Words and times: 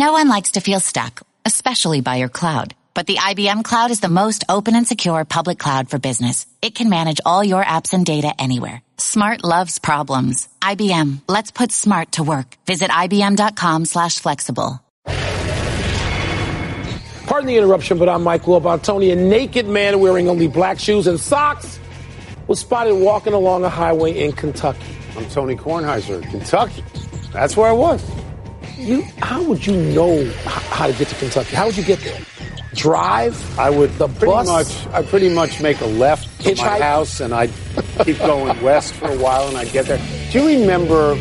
No 0.00 0.12
one 0.12 0.28
likes 0.28 0.52
to 0.52 0.62
feel 0.62 0.80
stuck, 0.80 1.20
especially 1.44 2.00
by 2.00 2.16
your 2.16 2.30
cloud. 2.30 2.74
But 2.94 3.06
the 3.06 3.16
IBM 3.16 3.62
Cloud 3.62 3.90
is 3.90 4.00
the 4.00 4.08
most 4.08 4.44
open 4.48 4.74
and 4.74 4.88
secure 4.88 5.26
public 5.26 5.58
cloud 5.58 5.90
for 5.90 5.98
business. 5.98 6.46
It 6.62 6.74
can 6.74 6.88
manage 6.88 7.20
all 7.26 7.44
your 7.44 7.62
apps 7.62 7.92
and 7.92 8.06
data 8.06 8.32
anywhere. 8.38 8.80
Smart 8.96 9.44
loves 9.44 9.78
problems. 9.78 10.48
IBM, 10.62 11.20
let's 11.28 11.50
put 11.50 11.70
smart 11.70 12.12
to 12.12 12.22
work. 12.22 12.56
Visit 12.64 12.90
IBM.com 12.90 13.84
slash 13.84 14.20
flexible. 14.20 14.80
Pardon 17.26 17.48
the 17.48 17.58
interruption, 17.58 17.98
but 17.98 18.08
I'm 18.08 18.22
Mike 18.22 18.44
Tony, 18.82 19.10
A 19.10 19.16
naked 19.16 19.68
man 19.68 20.00
wearing 20.00 20.30
only 20.30 20.48
black 20.48 20.78
shoes 20.78 21.08
and 21.08 21.20
socks 21.20 21.78
was 22.46 22.58
spotted 22.58 22.94
walking 22.94 23.34
along 23.34 23.64
a 23.64 23.68
highway 23.68 24.18
in 24.18 24.32
Kentucky. 24.32 24.96
I'm 25.14 25.28
Tony 25.28 25.56
Kornheiser, 25.56 26.22
Kentucky. 26.30 26.82
That's 27.34 27.54
where 27.54 27.68
I 27.68 27.72
was. 27.72 28.19
You, 28.80 29.02
how 29.18 29.42
would 29.42 29.66
you 29.66 29.76
know 29.76 30.24
how 30.46 30.86
to 30.86 30.92
get 30.94 31.08
to 31.08 31.14
Kentucky? 31.16 31.54
How 31.54 31.66
would 31.66 31.76
you 31.76 31.84
get 31.84 31.98
there? 32.00 32.18
Drive? 32.74 33.58
I 33.58 33.68
would 33.68 33.90
the 33.98 34.08
pretty 34.08 34.26
bus? 34.26 34.46
much. 34.48 34.86
I 34.94 35.02
pretty 35.02 35.28
much 35.28 35.60
make 35.60 35.80
a 35.82 35.86
left 35.86 36.28
from 36.42 36.56
my 36.56 36.80
house, 36.80 37.20
and 37.20 37.34
I'd 37.34 37.52
keep 38.04 38.18
going 38.18 38.62
west 38.62 38.94
for 38.94 39.10
a 39.10 39.18
while, 39.18 39.48
and 39.48 39.56
I'd 39.58 39.70
get 39.70 39.84
there. 39.84 40.00
Do 40.32 40.42
you 40.42 40.60
remember? 40.60 41.12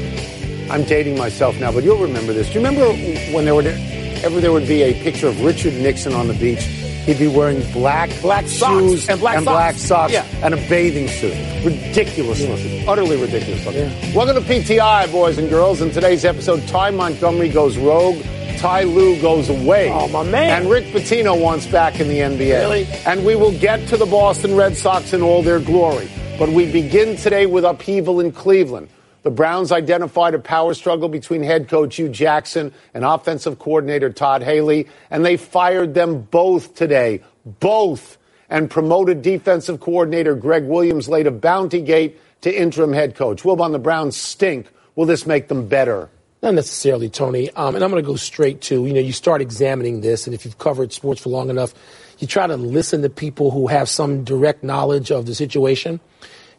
I'm 0.72 0.84
dating 0.84 1.18
myself 1.18 1.60
now, 1.60 1.72
but 1.72 1.84
you'll 1.84 2.02
remember 2.02 2.32
this. 2.32 2.48
Do 2.48 2.60
you 2.60 2.66
remember 2.66 2.88
when 3.34 3.44
there 3.44 3.56
would 3.56 3.68
ever 3.68 4.40
there 4.40 4.54
would 4.54 4.68
be 4.68 4.84
a 4.84 4.94
picture 5.04 5.28
of 5.28 5.42
Richard 5.44 5.74
Nixon 5.74 6.14
on 6.14 6.28
the 6.28 6.36
beach? 6.36 6.79
He'd 7.10 7.18
be 7.18 7.28
wearing 7.28 7.60
black 7.72 8.12
black 8.22 8.46
shoes 8.46 9.10
and 9.10 9.20
black 9.20 9.38
and 9.38 9.44
socks, 9.44 9.56
black 9.56 9.76
socks 9.78 10.14
yeah. 10.14 10.46
and 10.46 10.54
a 10.54 10.58
bathing 10.70 11.08
suit. 11.08 11.34
Ridiculous 11.66 12.40
yeah. 12.40 12.50
looking, 12.50 12.88
utterly 12.88 13.20
ridiculous 13.20 13.66
looking. 13.66 13.90
Yeah. 13.90 14.16
Welcome 14.16 14.44
to 14.44 14.48
PTI, 14.48 15.12
boys 15.12 15.40
and 15.40 15.50
girls. 15.50 15.82
In 15.82 15.90
today's 15.90 16.24
episode, 16.24 16.68
Ty 16.68 16.92
Montgomery 16.92 17.50
goes 17.50 17.80
rogue. 17.80 18.24
Ty 18.60 18.84
Lue 18.84 19.20
goes 19.24 19.50
away. 19.50 19.90
Oh, 19.92 20.08
my 20.10 20.22
man. 20.22 20.62
And 20.62 20.70
Rick 20.70 20.84
Pitino 20.94 21.42
wants 21.42 21.66
back 21.66 22.00
in 22.00 22.10
the 22.10 22.20
NBA. 22.20 22.60
Really? 22.60 22.86
And 23.08 23.26
we 23.26 23.36
will 23.36 23.58
get 23.58 23.88
to 23.88 23.98
the 23.98 24.06
Boston 24.06 24.56
Red 24.56 24.78
Sox 24.78 25.12
in 25.12 25.24
all 25.24 25.42
their 25.42 25.60
glory. 25.60 26.08
But 26.38 26.50
we 26.50 26.72
begin 26.72 27.18
today 27.18 27.48
with 27.48 27.66
upheaval 27.66 28.20
in 28.20 28.32
Cleveland. 28.32 28.88
The 29.22 29.32
Browns 29.32 29.72
identified 29.72 30.34
a 30.34 30.40
power 30.40 30.74
struggle 30.74 31.10
between 31.10 31.44
head 31.44 31.68
coach 31.68 31.98
Hue 31.98 32.08
Jackson 32.08 32.74
and 32.94 33.04
offensive 33.04 33.60
coordinator 33.60 34.10
Todd 34.10 34.44
Haley, 34.44 34.88
and 35.12 35.26
they 35.26 35.36
fired 35.36 35.94
them 35.94 36.22
both 36.22 36.76
today. 36.76 37.22
Both. 37.46 38.18
And 38.50 38.70
promoted 38.70 39.22
defensive 39.22 39.80
coordinator 39.80 40.36
Gregg 40.36 40.64
Williams 40.64 41.08
laid 41.08 41.28
a 41.28 41.32
bounty 41.32 41.82
gate 41.82 42.20
to 42.42 42.52
interim 42.52 42.94
head 42.94 43.16
coach. 43.16 43.44
Wilbon 43.44 43.74
the 43.74 43.80
Browns 43.80 44.18
stink? 44.18 44.68
Will 44.96 45.06
this 45.06 45.28
make 45.28 45.50
them 45.50 45.68
better? 45.68 46.10
Not 46.42 46.56
necessarily, 46.56 47.10
Tony. 47.10 47.52
Um, 47.52 47.76
and 47.76 47.84
I'm 47.84 47.92
going 47.92 48.02
to 48.02 48.08
go 48.08 48.16
straight 48.16 48.62
to, 48.62 48.86
you 48.88 48.94
know, 48.94 49.02
you 49.02 49.14
start 49.14 49.42
examining 49.42 50.02
this, 50.02 50.26
and 50.26 50.34
if 50.34 50.46
you've 50.46 50.58
covered 50.58 50.94
sports 50.94 51.22
for 51.22 51.30
long 51.30 51.50
enough, 51.50 51.76
you 52.18 52.26
try 52.26 52.48
to 52.48 52.58
listen 52.58 53.02
to 53.04 53.10
people 53.10 53.52
who 53.52 53.68
have 53.68 53.88
some 53.88 54.24
direct 54.24 54.64
knowledge 54.64 55.12
of 55.12 55.26
the 55.26 55.36
situation. 55.36 56.00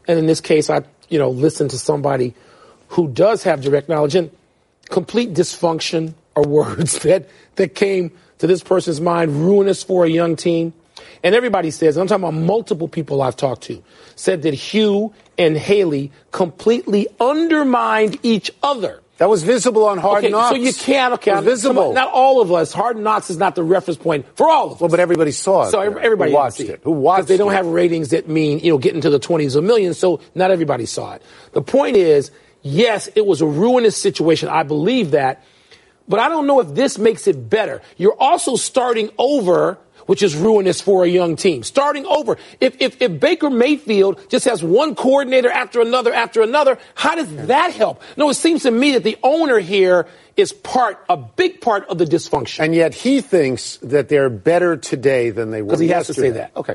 And 0.07 0.19
in 0.19 0.27
this 0.27 0.41
case, 0.41 0.71
I, 0.71 0.83
you 1.09 1.19
know, 1.19 1.31
listened 1.31 1.71
to 1.71 1.79
somebody– 1.79 2.35
who 2.91 3.09
does 3.09 3.43
have 3.45 3.63
direct 3.63 3.89
knowledge 3.89 4.15
and 4.15 4.31
complete 4.89 5.33
dysfunction 5.33 6.15
are 6.37 6.43
words 6.47 6.99
that, 7.01 7.29
that 7.57 7.75
came 7.75 8.13
to 8.39 8.47
this 8.47 8.63
person's 8.63 9.01
mind, 9.01 9.45
ruinous 9.45 9.83
for 9.83 10.05
a 10.05 10.09
young 10.09 10.37
team. 10.37 10.73
And 11.23 11.35
everybody 11.35 11.71
says, 11.71 11.97
and 11.97 12.03
I'm 12.03 12.09
talking 12.09 12.25
about 12.25 12.47
multiple 12.47 12.89
people 12.89 13.21
I've 13.21 13.37
talked 13.37 13.63
to, 13.65 13.83
said 14.17 14.43
that 14.43 14.55
Hue 14.55 15.13
and 15.37 15.57
Haley 15.57 16.11
completely 16.31 17.09
undermined 17.21 18.19
each 18.23 18.51
other. 18.63 19.03
That 19.19 19.29
was 19.29 19.43
visible 19.43 19.85
on 19.85 19.99
Hard 19.99 20.25
okay, 20.25 20.31
Knocks. 20.33 20.49
So 20.49 20.55
you 20.55 20.73
can't, 20.73 21.13
okay, 21.15 21.39
visible. 21.43 21.93
not 21.93 22.11
all 22.11 22.41
of 22.41 22.51
us. 22.51 22.73
Hard 22.73 22.97
Knocks 22.97 23.29
is 23.29 23.37
not 23.37 23.55
the 23.55 23.63
reference 23.63 23.99
point 23.99 24.25
for 24.35 24.49
all 24.49 24.69
of 24.69 24.73
us. 24.73 24.81
Well, 24.81 24.89
but 24.89 24.99
everybody 24.99 25.31
saw 25.31 25.65
it. 25.65 25.73
So 25.73 25.81
everybody 25.81 26.31
Who 26.31 26.37
watched 26.39 26.61
it. 26.61 26.71
it. 26.71 26.81
Who 26.85 26.93
watched 26.93 27.29
they 27.29 27.37
don't 27.37 27.53
it. 27.53 27.57
have 27.57 27.67
ratings 27.67 28.09
that 28.11 28.31
mean, 28.31 28.61
you 28.61 28.71
know, 28.73 28.79
getting 28.79 29.03
to 29.03 29.11
the 29.11 29.21
20s 29.21 29.57
of 29.57 29.65
millions, 29.65 29.99
so 29.99 30.21
not 30.35 30.51
everybody 30.51 30.87
saw 30.87 31.13
it. 31.17 31.23
The 31.53 31.61
point 31.61 31.97
is, 31.97 32.31
Yes, 32.63 33.09
it 33.15 33.27
was 33.27 33.41
a 33.41 33.47
ruinous 33.47 34.01
situation. 34.01 34.49
I 34.49 34.63
believe 34.63 35.13
that. 35.13 35.43
But 36.09 36.21
I 36.21 36.29
don't 36.29 36.47
know 36.47 36.61
if 36.61 36.75
this 36.75 36.99
makes 36.99 37.29
it 37.29 37.49
better. 37.49 37.83
You're 37.97 38.17
also 38.19 38.57
starting 38.57 39.11
over, 39.17 39.79
which 40.07 40.25
is 40.25 40.35
ruinous 40.35 40.81
for 40.81 41.05
a 41.05 41.09
young 41.09 41.37
team. 41.37 41.63
Starting 41.63 42.05
over. 42.05 42.37
If, 42.59 42.81
if, 42.81 43.01
if 43.01 43.21
Baker 43.21 43.49
Mayfield 43.49 44.29
just 44.29 44.45
has 44.47 44.63
one 44.63 44.97
coordinator 44.97 45.49
after 45.49 45.81
another 45.81 46.13
after 46.13 46.43
another, 46.43 46.79
how 46.97 47.15
does 47.15 47.47
that 47.47 47.73
help? 47.73 48.03
No, 48.17 48.29
it 48.29 48.35
seems 48.35 48.65
to 48.65 48.73
me 48.73 48.93
that 48.93 49.05
the 49.05 49.19
owner 49.23 49.61
here 49.61 50.09
is 50.37 50.53
part, 50.53 50.99
a 51.09 51.17
big 51.17 51.61
part 51.61 51.87
of 51.89 51.99
the 51.99 52.07
dysfunction. 52.07 52.59
And 52.65 52.75
yet 52.75 52.93
he 52.93 53.21
thinks 53.21 53.77
that 53.77 54.09
they're 54.09 54.31
better 54.31 54.77
today 54.77 55.31
than 55.31 55.53
they 55.53 55.63
were. 55.63 55.69
Because 55.69 55.81
he 55.81 55.89
has 55.89 56.09
yesterday. 56.09 56.29
to 56.29 56.35
say 56.35 56.41
that. 56.41 56.57
Okay. 56.57 56.75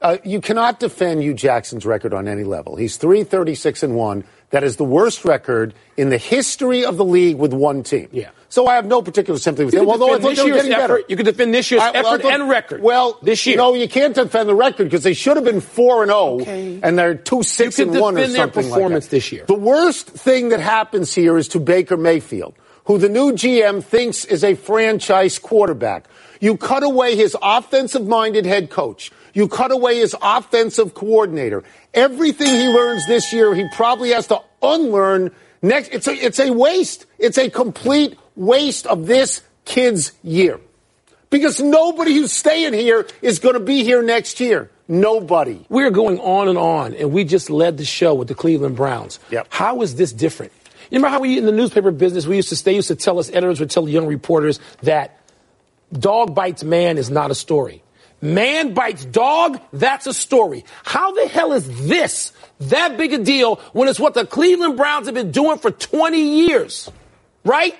Uh, 0.00 0.18
you 0.24 0.40
cannot 0.40 0.80
defend 0.80 1.22
Hue 1.22 1.34
Jackson's 1.34 1.86
record 1.86 2.12
on 2.12 2.26
any 2.26 2.42
level. 2.42 2.74
He's 2.74 2.96
336 2.96 3.84
and 3.84 3.94
1. 3.94 4.24
That 4.52 4.64
is 4.64 4.76
the 4.76 4.84
worst 4.84 5.24
record 5.24 5.72
in 5.96 6.10
the 6.10 6.18
history 6.18 6.84
of 6.84 6.98
the 6.98 7.04
league 7.06 7.38
with 7.38 7.54
one 7.54 7.82
team. 7.82 8.08
Yeah. 8.12 8.30
So 8.50 8.66
I 8.66 8.74
have 8.74 8.84
no 8.84 9.00
particular 9.00 9.38
sympathy 9.38 9.64
with 9.64 9.74
him. 9.74 9.88
Although 9.88 10.14
I 10.14 10.18
thought 10.18 10.36
they 10.36 10.42
were 10.42 10.56
getting 10.56 10.72
effort, 10.72 10.88
better. 10.88 11.02
You 11.08 11.16
can 11.16 11.24
defend 11.24 11.54
this 11.54 11.70
year's 11.70 11.82
I, 11.82 11.92
well, 11.92 12.06
effort 12.06 12.22
thought, 12.22 12.32
and 12.34 12.50
record. 12.50 12.82
Well, 12.82 13.18
this 13.22 13.46
year. 13.46 13.56
No, 13.56 13.72
you 13.72 13.88
can't 13.88 14.14
defend 14.14 14.50
the 14.50 14.54
record 14.54 14.84
because 14.84 15.04
they 15.04 15.14
should 15.14 15.38
have 15.38 15.46
been 15.46 15.62
four 15.62 16.02
and 16.02 16.10
zero, 16.10 16.38
oh, 16.42 16.80
and 16.82 16.98
they're 16.98 17.14
two 17.14 17.42
six 17.42 17.78
and 17.78 17.98
one 17.98 18.18
or 18.18 18.26
something 18.26 18.32
their 18.34 18.48
performance 18.48 19.06
like 19.06 19.10
this 19.10 19.32
year. 19.32 19.46
The 19.46 19.54
worst 19.54 20.10
thing 20.10 20.50
that 20.50 20.60
happens 20.60 21.14
here 21.14 21.38
is 21.38 21.48
to 21.48 21.60
Baker 21.60 21.96
Mayfield, 21.96 22.54
who 22.84 22.98
the 22.98 23.08
new 23.08 23.32
GM 23.32 23.82
thinks 23.82 24.26
is 24.26 24.44
a 24.44 24.54
franchise 24.54 25.38
quarterback. 25.38 26.04
You 26.42 26.56
cut 26.56 26.82
away 26.82 27.14
his 27.14 27.36
offensive-minded 27.40 28.46
head 28.46 28.68
coach. 28.68 29.12
You 29.32 29.46
cut 29.46 29.70
away 29.70 29.98
his 29.98 30.16
offensive 30.20 30.92
coordinator. 30.92 31.62
Everything 31.94 32.48
he 32.48 32.66
learns 32.66 33.06
this 33.06 33.32
year, 33.32 33.54
he 33.54 33.64
probably 33.76 34.10
has 34.10 34.26
to 34.26 34.40
unlearn 34.60 35.30
next. 35.62 35.90
It's 35.92 36.08
a, 36.08 36.12
it's 36.12 36.40
a 36.40 36.52
waste. 36.52 37.06
It's 37.16 37.38
a 37.38 37.48
complete 37.48 38.18
waste 38.34 38.88
of 38.88 39.06
this 39.06 39.42
kid's 39.64 40.10
year. 40.24 40.58
Because 41.30 41.60
nobody 41.60 42.12
who's 42.14 42.32
staying 42.32 42.72
here 42.72 43.06
is 43.22 43.38
going 43.38 43.54
to 43.54 43.60
be 43.60 43.84
here 43.84 44.02
next 44.02 44.40
year. 44.40 44.68
Nobody. 44.88 45.64
We're 45.68 45.92
going 45.92 46.18
on 46.18 46.48
and 46.48 46.58
on, 46.58 46.94
and 46.94 47.12
we 47.12 47.22
just 47.22 47.50
led 47.50 47.78
the 47.78 47.84
show 47.84 48.14
with 48.14 48.26
the 48.26 48.34
Cleveland 48.34 48.74
Browns. 48.74 49.20
Yep. 49.30 49.46
How 49.48 49.80
is 49.82 49.94
this 49.94 50.12
different? 50.12 50.50
You 50.90 50.98
remember 50.98 51.08
how 51.08 51.20
we 51.20 51.38
in 51.38 51.46
the 51.46 51.52
newspaper 51.52 51.92
business 51.92 52.26
we 52.26 52.36
used 52.36 52.48
to 52.48 52.56
stay 52.56 52.74
used 52.74 52.88
to 52.88 52.96
tell 52.96 53.20
us 53.20 53.30
editors 53.30 53.60
would 53.60 53.70
tell 53.70 53.88
young 53.88 54.06
reporters 54.06 54.58
that 54.82 55.21
dog 55.92 56.34
bites 56.34 56.64
man 56.64 56.98
is 56.98 57.10
not 57.10 57.30
a 57.30 57.34
story. 57.34 57.82
Man 58.20 58.72
bites 58.72 59.04
dog, 59.04 59.60
that's 59.72 60.06
a 60.06 60.14
story. 60.14 60.64
How 60.84 61.10
the 61.12 61.26
hell 61.26 61.52
is 61.52 61.88
this 61.88 62.32
that 62.60 62.96
big 62.96 63.12
a 63.12 63.18
deal 63.18 63.56
when 63.72 63.88
it's 63.88 63.98
what 63.98 64.14
the 64.14 64.24
Cleveland 64.24 64.76
Browns 64.76 65.06
have 65.06 65.14
been 65.14 65.32
doing 65.32 65.58
for 65.58 65.72
20 65.72 66.46
years? 66.46 66.90
Right? 67.44 67.74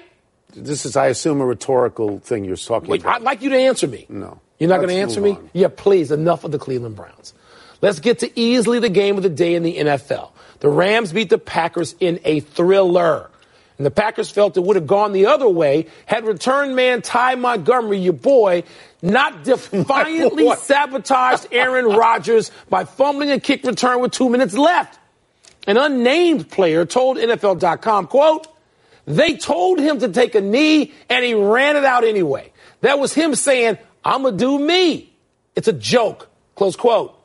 This 0.55 0.85
is, 0.85 0.97
I 0.97 1.07
assume, 1.07 1.41
a 1.41 1.47
rhetorical 1.47 2.19
thing 2.19 2.45
you're 2.45 2.57
talking 2.57 2.91
Wait, 2.91 3.03
about. 3.03 3.17
I'd 3.17 3.23
like 3.23 3.43
you 3.43 3.51
to 3.51 3.57
answer 3.57 3.87
me. 3.87 4.07
No. 4.09 4.41
You're 4.59 4.69
not 4.69 4.77
going 4.77 4.91
to 4.91 4.97
answer 4.97 5.21
me? 5.21 5.31
On. 5.31 5.51
Yeah, 5.53 5.69
please. 5.75 6.11
Enough 6.11 6.45
of 6.45 6.53
the 6.53 6.59
Cleveland 6.59 6.97
Browns. 6.97 7.35
Let's 7.81 8.01
get 8.01 8.21
to 8.21 8.39
easily 8.39 8.79
the 8.79 8.89
game 8.89 9.17
of 9.17 9.23
the 9.23 9.29
day 9.29 9.55
in 9.55 9.63
the 9.63 9.77
NFL. 9.77 10.31
The 10.61 10.69
Rams 10.69 11.13
beat 11.13 11.31
the 11.31 11.39
Packers 11.39 11.97
in 11.99 12.21
a 12.25 12.41
thriller. 12.41 13.31
And 13.83 13.87
the 13.89 13.91
Packers 13.91 14.31
felt 14.31 14.57
it 14.57 14.63
would 14.63 14.77
have 14.77 14.87
gone 14.87 15.11
the 15.11 15.27
other 15.27 15.49
way 15.49 15.89
had 16.07 16.25
return 16.25 16.77
man 16.77 17.03
Ty 17.03 17.35
Montgomery, 17.35 17.99
your 17.99 18.13
boy, 18.13 18.63
not 19.03 19.43
defiantly 19.43 20.49
sabotaged 20.55 21.49
Aaron 21.51 21.87
Rodgers 21.87 22.53
by 22.71 22.85
fumbling 22.85 23.33
a 23.33 23.41
kick 23.41 23.65
return 23.65 24.01
with 24.01 24.13
two 24.13 24.29
minutes 24.29 24.55
left. 24.55 25.01
An 25.67 25.79
unnamed 25.79 26.49
player 26.49 26.87
told 26.87 27.17
NFL.com, 27.17 28.07
quote, 28.07 28.47
they 29.05 29.37
told 29.37 29.81
him 29.81 29.99
to 29.99 30.09
take 30.09 30.37
a 30.37 30.41
knee 30.41 30.93
and 31.09 31.25
he 31.25 31.35
ran 31.35 31.75
it 31.75 31.85
out 31.85 32.05
anyway. 32.05 32.53
That 32.83 33.01
was 33.01 33.13
him 33.13 33.35
saying, 33.35 33.79
I'm 34.05 34.23
going 34.23 34.39
to 34.39 34.39
do 34.39 34.61
me. 34.61 35.13
It's 35.57 35.67
a 35.67 35.73
joke. 35.73 36.31
Close 36.55 36.77
quote. 36.77 37.21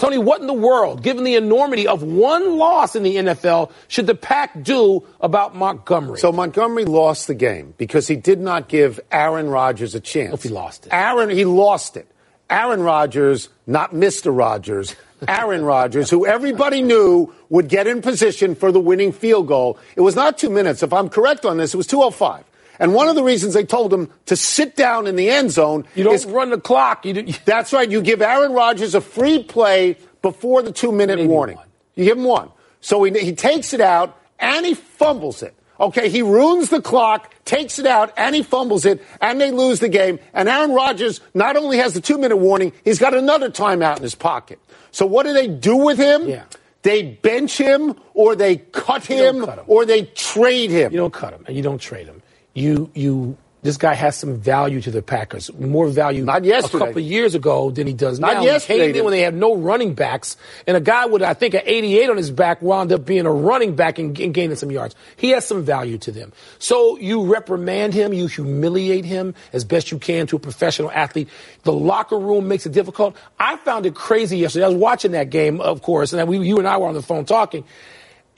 Tony, 0.00 0.16
what 0.16 0.40
in 0.40 0.46
the 0.46 0.54
world, 0.54 1.02
given 1.02 1.24
the 1.24 1.34
enormity 1.34 1.86
of 1.86 2.02
one 2.02 2.56
loss 2.56 2.96
in 2.96 3.02
the 3.02 3.16
NFL, 3.16 3.70
should 3.86 4.06
the 4.06 4.14
Pack 4.14 4.62
do 4.62 5.06
about 5.20 5.54
Montgomery? 5.54 6.18
So 6.18 6.32
Montgomery 6.32 6.86
lost 6.86 7.26
the 7.26 7.34
game 7.34 7.74
because 7.76 8.08
he 8.08 8.16
did 8.16 8.40
not 8.40 8.68
give 8.68 8.98
Aaron 9.12 9.50
Rodgers 9.50 9.94
a 9.94 10.00
chance. 10.00 10.32
If 10.32 10.42
he 10.42 10.48
lost 10.48 10.86
it. 10.86 10.94
Aaron, 10.94 11.28
he 11.28 11.44
lost 11.44 11.98
it. 11.98 12.10
Aaron 12.48 12.80
Rodgers, 12.80 13.50
not 13.66 13.92
Mr. 13.92 14.34
Rodgers, 14.34 14.96
Aaron 15.28 15.62
Rodgers, 15.66 16.08
who 16.08 16.24
everybody 16.24 16.80
knew 16.80 17.34
would 17.50 17.68
get 17.68 17.86
in 17.86 18.00
position 18.00 18.54
for 18.54 18.72
the 18.72 18.80
winning 18.80 19.12
field 19.12 19.48
goal. 19.48 19.78
It 19.96 20.00
was 20.00 20.16
not 20.16 20.38
two 20.38 20.48
minutes. 20.48 20.82
If 20.82 20.94
I'm 20.94 21.10
correct 21.10 21.44
on 21.44 21.58
this, 21.58 21.74
it 21.74 21.76
was 21.76 21.86
205. 21.86 22.42
And 22.80 22.94
one 22.94 23.08
of 23.08 23.14
the 23.14 23.22
reasons 23.22 23.54
they 23.54 23.64
told 23.64 23.92
him 23.92 24.10
to 24.26 24.34
sit 24.34 24.74
down 24.74 25.06
in 25.06 25.14
the 25.14 25.30
end 25.30 25.52
zone 25.52 25.84
you 25.94 26.02
don't 26.02 26.14
is, 26.14 26.26
run 26.26 26.50
the 26.50 26.58
clock. 26.58 27.04
You 27.04 27.32
that's 27.44 27.72
right. 27.72 27.88
You 27.88 28.00
give 28.00 28.22
Aaron 28.22 28.52
Rodgers 28.52 28.94
a 28.94 29.00
free 29.00 29.42
play 29.42 29.98
before 30.22 30.62
the 30.62 30.72
two 30.72 30.90
minute 30.90 31.24
warning. 31.28 31.56
One. 31.56 31.68
You 31.94 32.06
give 32.06 32.18
him 32.18 32.24
one. 32.24 32.50
So 32.80 33.04
he, 33.04 33.16
he 33.20 33.34
takes 33.34 33.74
it 33.74 33.80
out 33.82 34.18
and 34.38 34.64
he 34.64 34.74
fumbles 34.74 35.42
it. 35.42 35.54
Okay, 35.78 36.10
he 36.10 36.20
ruins 36.20 36.68
the 36.68 36.82
clock, 36.82 37.34
takes 37.46 37.78
it 37.78 37.86
out, 37.86 38.12
and 38.18 38.34
he 38.34 38.42
fumbles 38.42 38.84
it, 38.84 39.02
and 39.22 39.40
they 39.40 39.50
lose 39.50 39.80
the 39.80 39.88
game. 39.88 40.18
And 40.34 40.46
Aaron 40.46 40.72
Rodgers 40.72 41.22
not 41.32 41.56
only 41.56 41.78
has 41.78 41.94
the 41.94 42.02
two 42.02 42.18
minute 42.18 42.36
warning, 42.36 42.72
he's 42.84 42.98
got 42.98 43.14
another 43.14 43.50
timeout 43.50 43.96
in 43.96 44.02
his 44.02 44.14
pocket. 44.14 44.58
So 44.90 45.06
what 45.06 45.24
do 45.24 45.32
they 45.32 45.48
do 45.48 45.76
with 45.76 45.96
him? 45.96 46.28
Yeah. 46.28 46.44
They 46.82 47.02
bench 47.02 47.56
him, 47.56 47.94
or 48.14 48.36
they 48.36 48.56
cut 48.56 49.04
him, 49.04 49.44
cut 49.44 49.58
him. 49.58 49.64
or 49.68 49.86
they 49.86 50.04
trade 50.04 50.70
him. 50.70 50.92
You 50.92 50.98
don't 50.98 51.12
cut 51.12 51.32
him 51.32 51.44
and 51.46 51.56
you 51.56 51.62
don't 51.62 51.80
trade 51.80 52.06
him. 52.06 52.19
You 52.54 52.90
you 52.94 53.36
this 53.62 53.76
guy 53.76 53.92
has 53.92 54.16
some 54.16 54.36
value 54.38 54.80
to 54.80 54.90
the 54.90 55.02
Packers, 55.02 55.52
more 55.52 55.86
value 55.88 56.24
Not 56.24 56.44
yesterday. 56.44 56.84
a 56.84 56.86
couple 56.86 57.02
of 57.02 57.06
years 57.08 57.34
ago 57.34 57.70
than 57.70 57.86
he 57.86 57.92
does 57.92 58.18
Not 58.18 58.34
now. 58.34 58.42
yesterday, 58.42 58.86
He 58.86 58.92
came 58.94 59.04
when 59.04 59.12
they 59.12 59.20
have 59.20 59.34
no 59.34 59.54
running 59.54 59.92
backs, 59.94 60.38
and 60.66 60.76
a 60.76 60.80
guy 60.80 61.06
with 61.06 61.22
I 61.22 61.34
think 61.34 61.52
an 61.54 61.62
88 61.66 62.10
on 62.10 62.16
his 62.16 62.30
back 62.30 62.62
wound 62.62 62.90
up 62.90 63.04
being 63.04 63.26
a 63.26 63.32
running 63.32 63.76
back 63.76 63.98
and, 63.98 64.18
and 64.18 64.32
gaining 64.32 64.56
some 64.56 64.70
yards. 64.70 64.94
He 65.16 65.30
has 65.30 65.44
some 65.44 65.62
value 65.62 65.98
to 65.98 66.10
them. 66.10 66.32
So 66.58 66.96
you 66.98 67.22
reprimand 67.24 67.92
him, 67.92 68.14
you 68.14 68.28
humiliate 68.28 69.04
him 69.04 69.34
as 69.52 69.64
best 69.64 69.92
you 69.92 69.98
can 69.98 70.26
to 70.28 70.36
a 70.36 70.40
professional 70.40 70.90
athlete. 70.90 71.28
The 71.64 71.72
locker 71.72 72.18
room 72.18 72.48
makes 72.48 72.64
it 72.64 72.72
difficult. 72.72 73.14
I 73.38 73.56
found 73.56 73.84
it 73.84 73.94
crazy 73.94 74.38
yesterday. 74.38 74.64
I 74.64 74.68
was 74.68 74.78
watching 74.78 75.12
that 75.12 75.28
game, 75.28 75.60
of 75.60 75.82
course, 75.82 76.14
and 76.14 76.28
we, 76.28 76.38
you 76.38 76.58
and 76.58 76.66
I 76.66 76.78
were 76.78 76.86
on 76.88 76.94
the 76.94 77.02
phone 77.02 77.26
talking. 77.26 77.64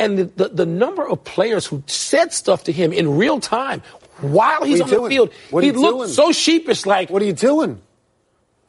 And 0.04 0.18
the, 0.18 0.24
the, 0.24 0.48
the 0.48 0.66
number 0.66 1.06
of 1.06 1.24
players 1.24 1.66
who 1.66 1.82
said 1.86 2.32
stuff 2.32 2.64
to 2.64 2.72
him 2.72 2.92
in 2.92 3.16
real 3.16 3.40
time 3.40 3.82
while 4.20 4.64
he's 4.64 4.80
on 4.80 4.88
you 4.88 5.00
the 5.00 5.08
field, 5.08 5.32
What 5.50 5.64
he 5.64 5.72
looked 5.72 5.98
doing? 5.98 6.08
so 6.08 6.32
sheepish, 6.32 6.86
like, 6.86 7.10
What 7.10 7.22
are 7.22 7.26
you 7.26 7.32
doing? 7.32 7.80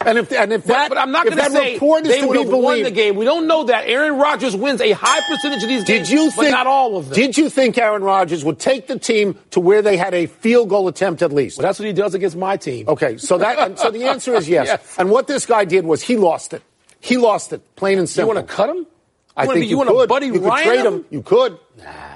And 0.06 0.18
if 0.18 0.31
and 0.33 0.51
if 0.51 0.68
but, 0.68 0.74
that 0.74 0.89
but 0.89 0.97
I'm 0.97 1.12
not 1.12 1.25
going 1.25 1.38
to 1.38 1.50
say 1.50 1.74
report 1.75 2.03
is 2.03 2.09
they 2.09 2.21
to 2.21 2.27
would 2.27 2.33
be 2.33 2.44
have 2.44 2.51
won 2.51 2.83
the 2.83 2.91
game. 2.91 3.15
We 3.15 3.25
don't 3.25 3.47
know 3.47 3.63
that. 3.65 3.85
Aaron 3.88 4.18
Rodgers 4.18 4.56
wins 4.56 4.81
a 4.81 4.91
high 4.91 5.21
percentage 5.30 5.63
of 5.63 5.69
these 5.69 5.85
Did 5.85 6.00
games, 6.00 6.12
you 6.12 6.25
but 6.35 6.41
think 6.41 6.51
not 6.51 6.68
all 6.68 6.97
of 6.97 7.09
them. 7.09 7.15
Did 7.15 7.38
you 7.38 7.50
think 7.50 7.77
Aaron 7.77 8.03
Rodgers 8.03 8.44
would 8.44 8.59
take 8.59 8.88
the 8.88 9.00
team 9.00 9.38
to 9.51 9.59
where 9.59 9.81
they 9.81 9.95
had 9.95 10.13
a 10.13 10.25
field 10.25 10.69
goal 10.69 10.88
attempt 10.88 11.21
at 11.21 11.31
least? 11.31 11.57
Well, 11.57 11.63
that's 11.63 11.79
what 11.79 11.86
he 11.86 11.94
does 11.94 12.13
against 12.13 12.36
my 12.36 12.57
team. 12.57 12.88
Okay, 12.89 13.18
so 13.18 13.38
that 13.38 13.79
so 13.79 13.91
the 13.91 14.03
answer 14.09 14.33
is 14.36 14.50
yes. 14.50 14.68
Yes. 14.68 14.95
And 14.97 15.09
what 15.09 15.27
this 15.27 15.45
guy 15.45 15.65
did 15.65 15.86
was 15.86 16.01
he 16.01 16.18
lost 16.18 16.53
it. 16.53 16.62
He 17.00 17.18
lost 17.18 17.53
it, 17.53 17.75
plain 17.75 17.97
and 17.97 18.09
simple. 18.09 18.31
You 18.31 18.36
want 18.36 18.47
to 18.47 18.53
cut 18.53 18.69
him? 18.69 18.86
I 19.35 19.47
think 19.47 19.69
you, 19.69 19.80
you 19.80 19.85
could. 19.85 20.09
Buddy 20.09 20.27
you 20.27 20.39
could 20.39 20.63
trade 20.63 20.85
him? 20.85 21.06
You 21.09 21.21
could. 21.21 21.57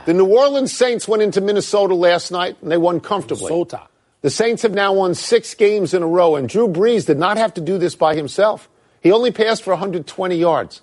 The 0.05 0.13
New 0.13 0.27
Orleans 0.27 0.71
Saints 0.71 1.07
went 1.07 1.23
into 1.23 1.41
Minnesota 1.41 1.95
last 1.95 2.31
night 2.31 2.57
and 2.61 2.71
they 2.71 2.77
won 2.77 2.99
comfortably. 2.99 3.45
Minnesota. 3.45 3.87
The 4.21 4.29
Saints 4.29 4.63
have 4.63 4.73
now 4.73 4.93
won 4.93 5.13
six 5.15 5.53
games 5.53 5.93
in 5.93 6.01
a 6.01 6.07
row, 6.07 6.35
and 6.35 6.49
Drew 6.49 6.67
Brees 6.67 7.05
did 7.05 7.17
not 7.17 7.37
have 7.37 7.53
to 7.53 7.61
do 7.61 7.77
this 7.77 7.95
by 7.95 8.15
himself. 8.15 8.67
He 9.01 9.11
only 9.11 9.31
passed 9.31 9.63
for 9.63 9.71
120 9.71 10.35
yards. 10.35 10.81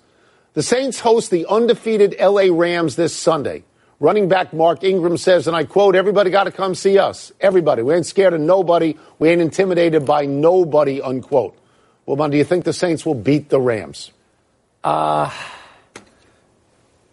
The 0.53 0.63
Saints 0.63 1.01
host 1.01 1.31
the 1.31 1.45
undefeated 1.47 2.15
LA 2.19 2.47
Rams 2.49 2.95
this 2.95 3.15
Sunday. 3.15 3.63
Running 3.99 4.29
back 4.29 4.53
Mark 4.53 4.83
Ingram 4.83 5.17
says, 5.17 5.47
and 5.47 5.55
I 5.55 5.65
quote, 5.65 5.95
everybody 5.95 6.29
got 6.29 6.45
to 6.45 6.51
come 6.51 6.75
see 6.75 6.97
us. 6.97 7.31
Everybody. 7.39 7.81
We 7.81 7.93
ain't 7.93 8.05
scared 8.05 8.33
of 8.33 8.41
nobody. 8.41 8.95
We 9.19 9.29
ain't 9.29 9.41
intimidated 9.41 10.05
by 10.05 10.25
nobody, 10.25 11.01
unquote. 11.01 11.57
Well, 12.05 12.15
man, 12.15 12.29
do 12.29 12.37
you 12.37 12.43
think 12.43 12.65
the 12.65 12.73
Saints 12.73 13.05
will 13.05 13.15
beat 13.15 13.49
the 13.49 13.59
Rams? 13.59 14.11
Uh, 14.83 15.29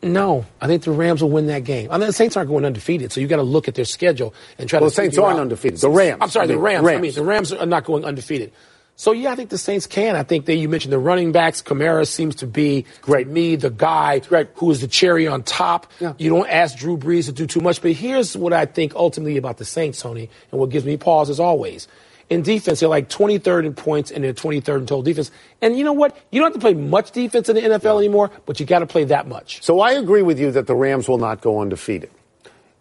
No, 0.03 0.45
I 0.61 0.67
think 0.67 0.83
the 0.83 0.91
Rams 0.91 1.23
will 1.23 1.31
win 1.31 1.47
that 1.47 1.63
game. 1.65 1.89
I 1.91 1.97
mean, 1.99 2.09
the 2.09 2.13
Saints 2.13 2.37
aren't 2.37 2.49
going 2.51 2.65
undefeated, 2.65 3.13
so 3.13 3.21
you 3.21 3.29
got 3.29 3.37
to 3.37 3.43
look 3.43 3.69
at 3.69 3.75
their 3.77 3.85
schedule 3.85 4.35
and 4.59 4.69
try 4.69 4.79
Well, 4.81 4.81
to. 4.81 4.85
Well, 4.85 4.91
the 4.91 4.95
Saints 4.97 5.19
aren't 5.19 5.37
out- 5.39 5.43
undefeated. 5.43 5.79
The 5.81 5.91
Rams. 5.91 6.19
I'm 6.21 6.29
sorry, 6.29 6.49
the 6.49 6.55
mean, 6.55 6.63
Rams. 6.63 6.87
I 6.89 6.99
mean, 6.99 7.13
the 7.15 7.23
Rams 7.23 7.53
are 7.53 7.67
not 7.67 7.85
going 7.85 8.05
undefeated. 8.05 8.53
So 8.97 9.13
yeah, 9.13 9.33
I 9.33 9.37
think 9.37 9.49
the 9.51 9.59
Saints 9.59 9.87
can. 9.87 10.17
I 10.17 10.23
think 10.23 10.45
that 10.47 10.55
you 10.57 10.69
mentioned 10.69 10.93
the 10.93 10.99
running 10.99 11.33
backs. 11.33 11.63
Kamara 11.63 12.07
seems 12.07 12.35
to 12.37 12.47
be 12.47 12.85
Great. 13.01 13.25
to 13.25 13.31
me 13.31 13.57
the 13.57 13.71
guy 13.71 14.19
Great. 14.19 14.49
who 14.57 14.71
is 14.71 14.81
the 14.81 14.87
cherry 14.87 15.27
on 15.27 15.43
top. 15.45 15.91
Yeah. 15.99 16.13
You 16.19 16.29
don't 16.31 16.49
ask 16.49 16.77
Drew 16.77 16.99
Brees 16.99 17.25
to 17.27 17.33
do 17.33 17.47
too 17.47 17.61
much, 17.61 17.81
but 17.81 17.93
here's 17.93 18.37
what 18.37 18.53
I 18.53 18.67
think 18.67 18.95
ultimately 18.95 19.39
about 19.39 19.57
the 19.57 19.65
Saints, 19.65 20.01
Tony, 20.03 20.29
and 20.51 20.61
what 20.61 20.69
gives 20.71 20.85
me 20.85 20.97
pause 20.99 21.31
as 21.31 21.41
always. 21.41 21.89
In 22.33 22.41
defense, 22.41 22.81
they're 22.81 22.89
like 22.89 23.11
23rd 23.11 23.67
in 23.67 23.75
points 23.75 24.11
and 24.11 24.25
they're 24.25 24.33
23rd 24.33 24.79
in 24.79 24.87
total 24.87 25.03
defense. 25.03 25.31
And 25.61 25.77
you 25.77 25.85
know 25.85 25.93
what? 25.93 26.17
You 26.31 26.41
don't 26.41 26.47
have 26.47 26.55
to 26.55 26.61
play 26.61 26.73
much 26.73 27.11
defense 27.11 27.51
in 27.51 27.57
the 27.57 27.61
NFL 27.61 27.99
anymore, 27.99 28.31
but 28.47 28.59
you 28.59 28.65
got 28.65 28.79
to 28.79 28.87
play 28.87 29.05
that 29.05 29.29
much. 29.29 29.63
So 29.63 29.81
I 29.81 29.93
agree 29.93 30.23
with 30.23 30.41
you 30.41 30.51
that 30.53 30.67
the 30.67 30.75
Rams 30.75 31.09
will 31.09 31.19
not 31.19 31.43
go 31.43 31.61
undefeated. 31.61 32.11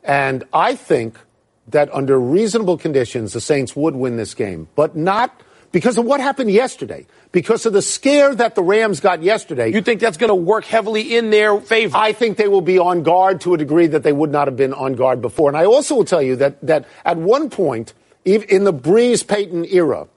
And 0.06 0.45
I 0.53 0.75
think 0.75 1.19
that 1.68 1.94
under 1.94 2.18
reasonable 2.18 2.77
conditions, 2.77 3.33
the 3.33 3.42
Saints 3.42 3.75
would 3.75 3.94
win 3.94 4.15
this 4.15 4.33
game, 4.33 4.69
but 4.75 4.95
not 4.95 5.42
because 5.74 5.97
of 5.97 6.06
what 6.06 6.21
happened 6.21 6.50
yesterday, 6.50 7.06
because 7.33 7.65
of 7.65 7.74
the 7.74 7.81
scare 7.81 8.33
that 8.33 8.56
the 8.56 8.63
Rams 8.63 9.01
got 9.01 9.21
yesterday. 9.21 9.74
You 9.74 9.81
think 9.81 10.00
that's 10.00 10.18
going 10.18 10.30
to 10.30 10.36
work 10.36 10.63
heavily 10.63 11.18
in 11.18 11.30
their 11.30 11.59
favor? 11.59 11.97
I 11.97 12.13
think 12.13 12.38
they 12.38 12.47
will 12.47 12.62
be 12.62 12.80
on 12.80 13.04
guard 13.04 13.42
to 13.42 13.54
a 13.54 13.57
degree 13.57 13.88
that 13.88 14.04
they 14.04 14.13
would 14.13 14.31
not 14.31 14.47
have 14.47 14.56
been 14.56 14.74
on 14.74 14.94
guard 14.94 15.21
before. 15.21 15.50
And 15.50 15.57
I 15.57 15.65
also 15.65 15.95
will 15.95 16.06
tell 16.06 16.21
you 16.21 16.38
that, 16.38 16.62
that 16.62 16.86
at 17.04 17.18
one 17.18 17.50
point, 17.50 17.94
in 18.25 18.63
the 18.63 18.73
Brees 18.73 19.25
Payton 19.27 19.65
era, 19.65 20.07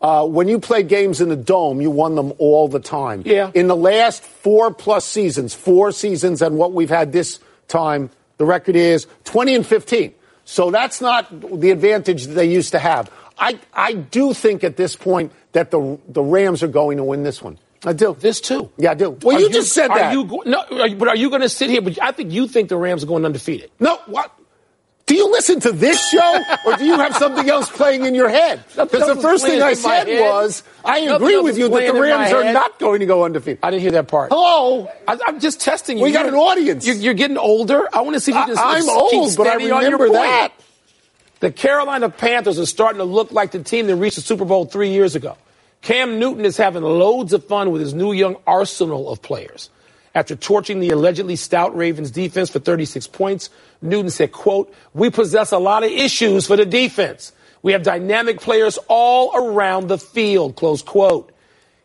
uh, 0.00 0.26
when 0.26 0.48
you 0.48 0.58
played 0.58 0.88
games 0.88 1.20
in 1.20 1.28
the 1.28 1.36
dome, 1.36 1.80
you 1.80 1.90
won 1.90 2.14
them 2.16 2.32
all 2.38 2.66
the 2.68 2.80
time. 2.80 3.22
Yeah. 3.24 3.50
In 3.54 3.68
the 3.68 3.76
last 3.76 4.22
four 4.22 4.72
plus 4.74 5.04
seasons, 5.04 5.54
four 5.54 5.92
seasons, 5.92 6.42
and 6.42 6.56
what 6.58 6.72
we've 6.72 6.90
had 6.90 7.12
this 7.12 7.38
time, 7.68 8.10
the 8.38 8.44
record 8.44 8.74
is 8.74 9.06
20 9.24 9.54
and 9.54 9.66
15. 9.66 10.12
So 10.44 10.70
that's 10.72 11.00
not 11.00 11.28
the 11.60 11.70
advantage 11.70 12.26
that 12.26 12.32
they 12.34 12.50
used 12.50 12.72
to 12.72 12.80
have. 12.80 13.10
I, 13.38 13.58
I 13.72 13.92
do 13.94 14.34
think 14.34 14.64
at 14.64 14.76
this 14.76 14.96
point 14.96 15.32
that 15.52 15.70
the, 15.70 15.98
the 16.08 16.22
Rams 16.22 16.62
are 16.64 16.68
going 16.68 16.96
to 16.96 17.04
win 17.04 17.22
this 17.22 17.40
one. 17.40 17.58
I 17.84 17.92
do. 17.92 18.16
this 18.18 18.40
too. 18.40 18.70
Yeah, 18.76 18.92
I 18.92 18.94
do. 18.94 19.10
Well, 19.22 19.36
Are 19.36 19.40
you, 19.40 19.50
just 19.50 19.72
said 19.72 19.90
are 19.90 19.98
that. 19.98 20.12
You 20.12 20.24
go, 20.24 20.42
no, 20.46 20.62
are 20.70 20.86
you- 20.88 20.96
but 20.96 21.08
are 21.08 21.16
you 21.16 21.30
going 21.30 21.42
to 21.42 21.48
sit 21.48 21.70
here? 21.70 21.80
But 21.82 22.00
I 22.02 22.12
think 22.12 22.32
you 22.32 22.46
think 22.48 22.68
the 22.68 22.76
Rams 22.76 23.02
are 23.02 23.06
going 23.06 23.24
undefeated. 23.24 23.70
No, 23.80 23.96
what? 24.06 24.32
Do 25.06 25.14
you 25.16 25.30
listen 25.30 25.60
to 25.60 25.72
this 25.72 26.08
show, 26.10 26.42
or 26.64 26.76
do 26.76 26.84
you 26.84 26.94
have 26.94 27.16
something 27.16 27.48
else 27.50 27.68
playing 27.68 28.04
in 28.04 28.14
your 28.14 28.28
head? 28.28 28.64
Because 28.76 29.06
the 29.14 29.20
first 29.20 29.44
thing 29.44 29.60
I 29.62 29.74
said 29.74 30.06
was, 30.20 30.62
I 30.84 31.04
Nothing 31.04 31.14
agree 31.26 31.38
with 31.38 31.58
you 31.58 31.68
that 31.68 31.92
the 31.92 32.00
Rams 32.00 32.32
are 32.32 32.52
not 32.52 32.78
going 32.78 33.00
to 33.00 33.06
go 33.06 33.24
undefeated. 33.24 33.60
I 33.62 33.70
didn't 33.70 33.82
hear 33.82 33.92
that 33.92 34.08
part. 34.08 34.30
Hello? 34.30 34.88
I, 35.08 35.18
I'm 35.26 35.40
just 35.40 35.60
testing 35.60 35.98
you. 35.98 36.04
We 36.04 36.12
got 36.12 36.26
You're- 36.26 36.38
an 36.38 36.42
audience. 36.42 36.86
You're, 36.86 36.96
you're 36.96 37.14
getting 37.14 37.38
older. 37.38 37.88
I 37.92 38.02
want 38.02 38.14
to 38.14 38.20
see 38.20 38.32
if 38.32 38.38
you 38.38 38.54
can 38.54 38.58
I, 38.58 38.76
am 38.76 38.82
keep 38.82 38.90
old, 38.90 39.36
but 39.36 39.46
I 39.46 39.54
remember 39.54 40.08
that. 40.10 40.52
The 41.40 41.50
Carolina 41.50 42.08
Panthers 42.08 42.60
are 42.60 42.66
starting 42.66 42.98
to 42.98 43.04
look 43.04 43.32
like 43.32 43.50
the 43.50 43.62
team 43.62 43.88
that 43.88 43.96
reached 43.96 44.16
the 44.16 44.22
Super 44.22 44.44
Bowl 44.44 44.64
three 44.66 44.90
years 44.90 45.16
ago. 45.16 45.36
Cam 45.80 46.20
Newton 46.20 46.44
is 46.44 46.56
having 46.56 46.84
loads 46.84 47.32
of 47.32 47.44
fun 47.46 47.72
with 47.72 47.82
his 47.82 47.92
new 47.92 48.12
young 48.12 48.36
arsenal 48.46 49.10
of 49.10 49.20
players. 49.20 49.68
After 50.14 50.36
torching 50.36 50.80
the 50.80 50.90
allegedly 50.90 51.36
stout 51.36 51.74
Ravens 51.74 52.10
defense 52.10 52.50
for 52.50 52.58
36 52.58 53.06
points, 53.06 53.48
Newton 53.80 54.10
said, 54.10 54.32
quote, 54.32 54.74
we 54.92 55.10
possess 55.10 55.52
a 55.52 55.58
lot 55.58 55.84
of 55.84 55.90
issues 55.90 56.46
for 56.46 56.56
the 56.56 56.66
defense. 56.66 57.32
We 57.62 57.72
have 57.72 57.82
dynamic 57.82 58.40
players 58.40 58.78
all 58.88 59.34
around 59.34 59.88
the 59.88 59.98
field, 59.98 60.56
close 60.56 60.82
quote. 60.82 61.32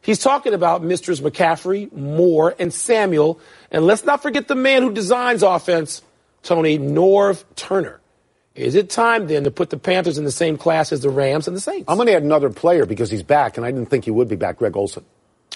He's 0.02 0.20
talking 0.20 0.54
about 0.54 0.84
Misters 0.84 1.22
McCaffrey, 1.22 1.92
Moore, 1.94 2.56
and 2.60 2.74
Samuel. 2.74 3.40
And 3.72 3.86
let's 3.86 4.04
not 4.04 4.22
forget 4.22 4.48
the 4.48 4.56
man 4.56 4.82
who 4.82 4.92
designs 4.92 5.44
offense, 5.44 6.02
Tony 6.44 6.80
Norv 6.80 7.44
Turner. 7.56 8.00
Is 8.56 8.74
it 8.74 8.90
time 8.90 9.28
then 9.28 9.44
to 9.44 9.52
put 9.52 9.70
the 9.70 9.78
Panthers 9.78 10.18
in 10.18 10.24
the 10.24 10.32
same 10.32 10.58
class 10.58 10.92
as 10.92 11.02
the 11.02 11.10
Rams 11.10 11.48
and 11.48 11.56
the 11.56 11.62
Saints? 11.62 11.86
I'm 11.88 11.98
going 11.98 12.08
to 12.08 12.14
add 12.14 12.24
another 12.24 12.50
player 12.50 12.86
because 12.86 13.12
he's 13.12 13.22
back, 13.22 13.58
and 13.58 13.66
I 13.66 13.72
didn't 13.72 13.90
think 13.90 14.06
he 14.06 14.12
would 14.12 14.28
be 14.28 14.36
back, 14.36 14.58
Greg 14.58 14.76
Olsen. 14.76 15.06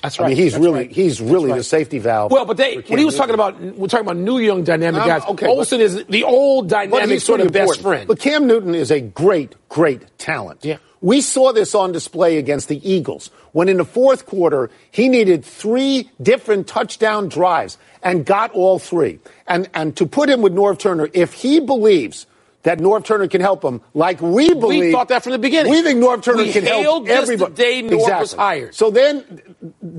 That's 0.02 0.20
I 0.20 0.24
right. 0.24 0.30
mean, 0.30 0.38
he's 0.38 0.54
That's 0.54 0.64
really 0.64 0.80
right. 0.80 0.92
he's 0.92 1.22
really 1.22 1.50
right. 1.52 1.58
the 1.58 1.64
safety 1.64 2.00
valve. 2.00 2.32
Well, 2.32 2.46
but 2.46 2.58
they, 2.58 2.78
when 2.78 2.98
he 3.00 3.06
was 3.06 3.16
talking 3.16 3.36
about, 3.36 3.60
we're 3.62 3.88
talking 3.88 4.06
about 4.06 4.18
new 4.18 4.40
young 4.40 4.64
dynamic 4.64 5.04
guys. 5.06 5.24
okay, 5.26 5.46
but- 5.46 5.72
is 5.74 6.06
the 6.06 6.24
old 6.24 6.70
dynamic 6.70 7.20
sort 7.22 7.40
of 7.42 7.52
best 7.52 7.78
important. 7.78 7.82
friend. 7.84 8.08
But 8.08 8.20
Cam 8.20 8.48
Newton 8.48 8.74
is 8.76 8.92
a 8.92 9.00
great, 9.00 9.56
great 9.70 10.18
talent. 10.18 10.66
Yeah. 10.66 10.78
We 11.02 11.22
saw 11.22 11.52
this 11.52 11.74
on 11.74 11.92
display 11.92 12.38
against 12.38 12.68
the 12.68 12.78
Eagles 12.88 13.32
when 13.54 13.70
in 13.70 13.78
the 13.78 13.86
fourth 13.86 14.28
quarter 14.28 14.70
he 14.92 15.10
needed 15.10 15.44
three 15.44 16.10
different 16.22 16.68
touchdown 16.68 17.28
drives 17.28 17.78
and 18.04 18.24
got 18.26 18.52
all 18.52 18.78
three. 18.80 19.20
And 19.48 19.68
and 19.74 19.96
to 19.98 20.06
put 20.06 20.30
him 20.30 20.42
with 20.42 20.54
Norv 20.54 20.78
Turner, 20.78 21.10
if 21.14 21.34
he 21.34 21.60
believes 21.60 22.28
that 22.64 22.78
Norv 22.78 23.04
Turner 23.04 23.28
can 23.28 23.42
help 23.42 23.64
him, 23.64 23.82
like 23.96 24.22
we 24.22 24.54
believe, 24.54 24.82
We 24.86 24.92
thought 24.92 25.08
that 25.08 25.24
from 25.24 25.32
the 25.32 25.40
beginning. 25.40 25.72
We 25.72 25.82
think 25.82 26.00
Norv 26.00 26.22
Turner 26.22 26.44
We 26.44 26.52
can 26.52 26.64
help 26.64 27.08
this 27.08 27.16
the 27.16 27.34
everybody. 27.34 27.54
day 27.56 27.82
Norv 27.82 27.92
was 27.94 28.04
exactly. 28.04 28.38
hired. 28.38 28.76
So 28.76 28.92
then, 28.92 29.42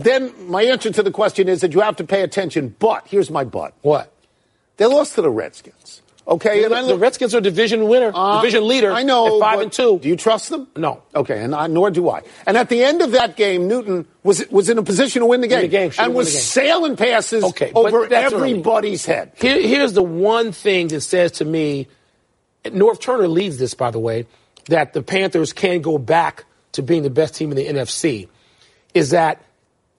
then 0.00 0.32
my 0.50 0.62
answer 0.62 0.90
to 0.90 1.02
the 1.02 1.10
question 1.10 1.48
is 1.48 1.60
that 1.60 1.72
you 1.72 1.80
have 1.80 1.96
to 1.96 2.04
pay 2.04 2.22
attention. 2.22 2.74
But 2.78 3.06
here's 3.06 3.30
my 3.30 3.44
but: 3.44 3.74
what? 3.82 4.12
they 4.76 4.86
lost 4.86 5.14
to 5.16 5.22
the 5.22 5.30
Redskins. 5.30 6.00
Okay, 6.26 6.62
and 6.64 6.72
I 6.72 6.86
The 6.86 6.96
Redskins 6.96 7.34
are 7.34 7.40
division 7.40 7.88
winner, 7.88 8.12
uh, 8.14 8.40
division 8.40 8.66
leader. 8.68 8.92
I 8.92 9.02
know. 9.02 9.40
five 9.40 9.58
and 9.58 9.72
two. 9.72 9.98
Do 9.98 10.08
you 10.08 10.14
trust 10.16 10.50
them? 10.50 10.68
No. 10.76 11.02
Okay, 11.14 11.42
and 11.42 11.52
I, 11.52 11.66
nor 11.66 11.90
do 11.90 12.08
I. 12.08 12.22
And 12.46 12.56
at 12.56 12.68
the 12.68 12.84
end 12.84 13.02
of 13.02 13.10
that 13.12 13.36
game, 13.36 13.66
Newton 13.66 14.06
was 14.22 14.48
was 14.48 14.70
in 14.70 14.78
a 14.78 14.84
position 14.84 15.20
to 15.20 15.26
win 15.26 15.40
the 15.40 15.48
game, 15.48 15.62
the 15.62 15.68
game, 15.68 15.90
and 15.98 16.14
was 16.14 16.30
game. 16.32 16.40
sailing 16.40 16.96
passes 16.96 17.42
Okay, 17.42 17.72
over 17.74 18.04
early. 18.04 18.14
everybody's 18.14 19.04
head. 19.04 19.32
Here, 19.34 19.60
here's 19.60 19.94
the 19.94 20.02
one 20.02 20.52
thing 20.52 20.88
that 20.88 21.00
says 21.00 21.32
to 21.32 21.44
me, 21.44 21.88
Norv 22.64 23.00
Turner 23.00 23.26
leads 23.26 23.58
this, 23.58 23.74
by 23.74 23.90
the 23.90 23.98
way, 23.98 24.26
that 24.68 24.92
the 24.92 25.02
Panthers 25.02 25.52
can 25.52 25.80
go 25.82 25.98
back 25.98 26.44
to 26.72 26.82
being 26.82 27.02
the 27.02 27.10
best 27.10 27.34
team 27.34 27.50
in 27.50 27.56
the 27.56 27.66
NFC, 27.66 28.28
is 28.94 29.10
that 29.10 29.42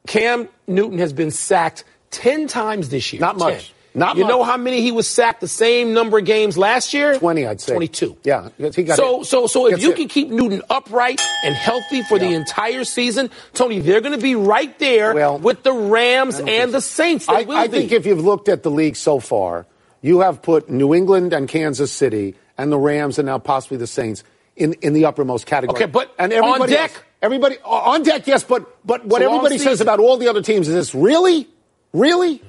Cam 0.08 0.48
Newton 0.68 1.00
has 1.00 1.14
been 1.14 1.32
sacked 1.32 1.84
10 2.12 2.48
times 2.48 2.90
this 2.90 3.14
year. 3.14 3.20
Not 3.20 3.38
10. 3.38 3.48
much. 3.48 3.74
Not 3.96 4.08
much. 4.08 4.18
you 4.18 4.24
much. 4.24 4.30
know 4.30 4.44
how 4.44 4.58
many 4.58 4.82
he 4.82 4.92
was 4.92 5.08
sacked 5.08 5.40
the 5.40 5.48
same 5.48 5.94
number 5.94 6.18
of 6.18 6.26
games 6.26 6.58
last 6.58 6.94
year? 6.94 7.18
20, 7.20 7.46
I'd 7.46 7.62
say. 7.62 7.74
22. 7.74 8.18
Yeah, 8.24 8.50
he 8.58 8.84
got 8.84 8.98
so, 8.98 9.22
it. 9.22 9.26
so, 9.26 9.46
so 9.46 9.68
if 9.68 9.82
you 9.82 9.92
it. 9.92 9.98
can 9.98 10.08
keep 10.08 10.30
Newton 10.30 10.64
upright 10.70 11.22
and 11.44 11.54
healthy 11.54 12.02
for 12.04 12.18
the 12.18 12.34
entire 12.34 12.86
season, 12.86 13.30
Tony, 13.54 13.80
they're 13.80 14.02
going 14.02 14.18
to 14.18 14.22
be 14.22 14.36
right 14.36 14.78
there 14.80 15.14
Well, 15.14 15.38
with 15.38 15.62
the 15.64 15.74
Rams 15.74 16.40
and 16.40 16.74
the 16.74 16.82
Saints. 16.82 17.28
They 17.28 17.34
I, 17.34 17.46
I 17.48 17.68
think 17.68 17.92
if 17.92 18.06
you've 18.06 18.24
looked 18.24 18.50
at 18.50 18.64
the 18.64 18.72
league 18.72 18.96
so 18.96 19.20
far, 19.20 19.68
you 20.02 20.22
have 20.22 20.42
put 20.42 20.70
New 20.70 20.94
England 20.96 21.32
and 21.32 21.48
Kansas 21.48 21.92
City 21.92 22.36
and 22.58 22.72
the 22.72 22.80
Rams 22.80 23.20
and 23.20 23.28
now 23.28 23.38
possibly 23.38 23.78
the 23.78 23.88
Saints 23.88 24.24
in, 24.56 24.74
in 24.74 24.94
the 24.94 25.06
uppermost 25.06 25.46
category. 25.46 25.76
Okay, 25.84 25.92
but 25.92 26.14
and 26.18 26.34
on 26.34 26.44
everybody 26.44 26.74
deck? 26.74 26.92
else- 26.92 27.02
everybody 27.24 27.58
on 27.64 28.04
deck, 28.04 28.28
yes, 28.28 28.44
but 28.44 28.86
but 28.86 29.06
what 29.06 29.22
It's 29.22 29.28
a 29.28 29.30
long 29.30 29.40
everybody 29.40 29.58
says 29.58 29.82
about 29.82 30.00
all 30.00 30.18
the 30.18 30.28
other 30.28 30.44
teams 30.44 30.68
is 30.68 30.76
this: 30.76 30.94
really, 30.94 31.48
really. 31.94 32.44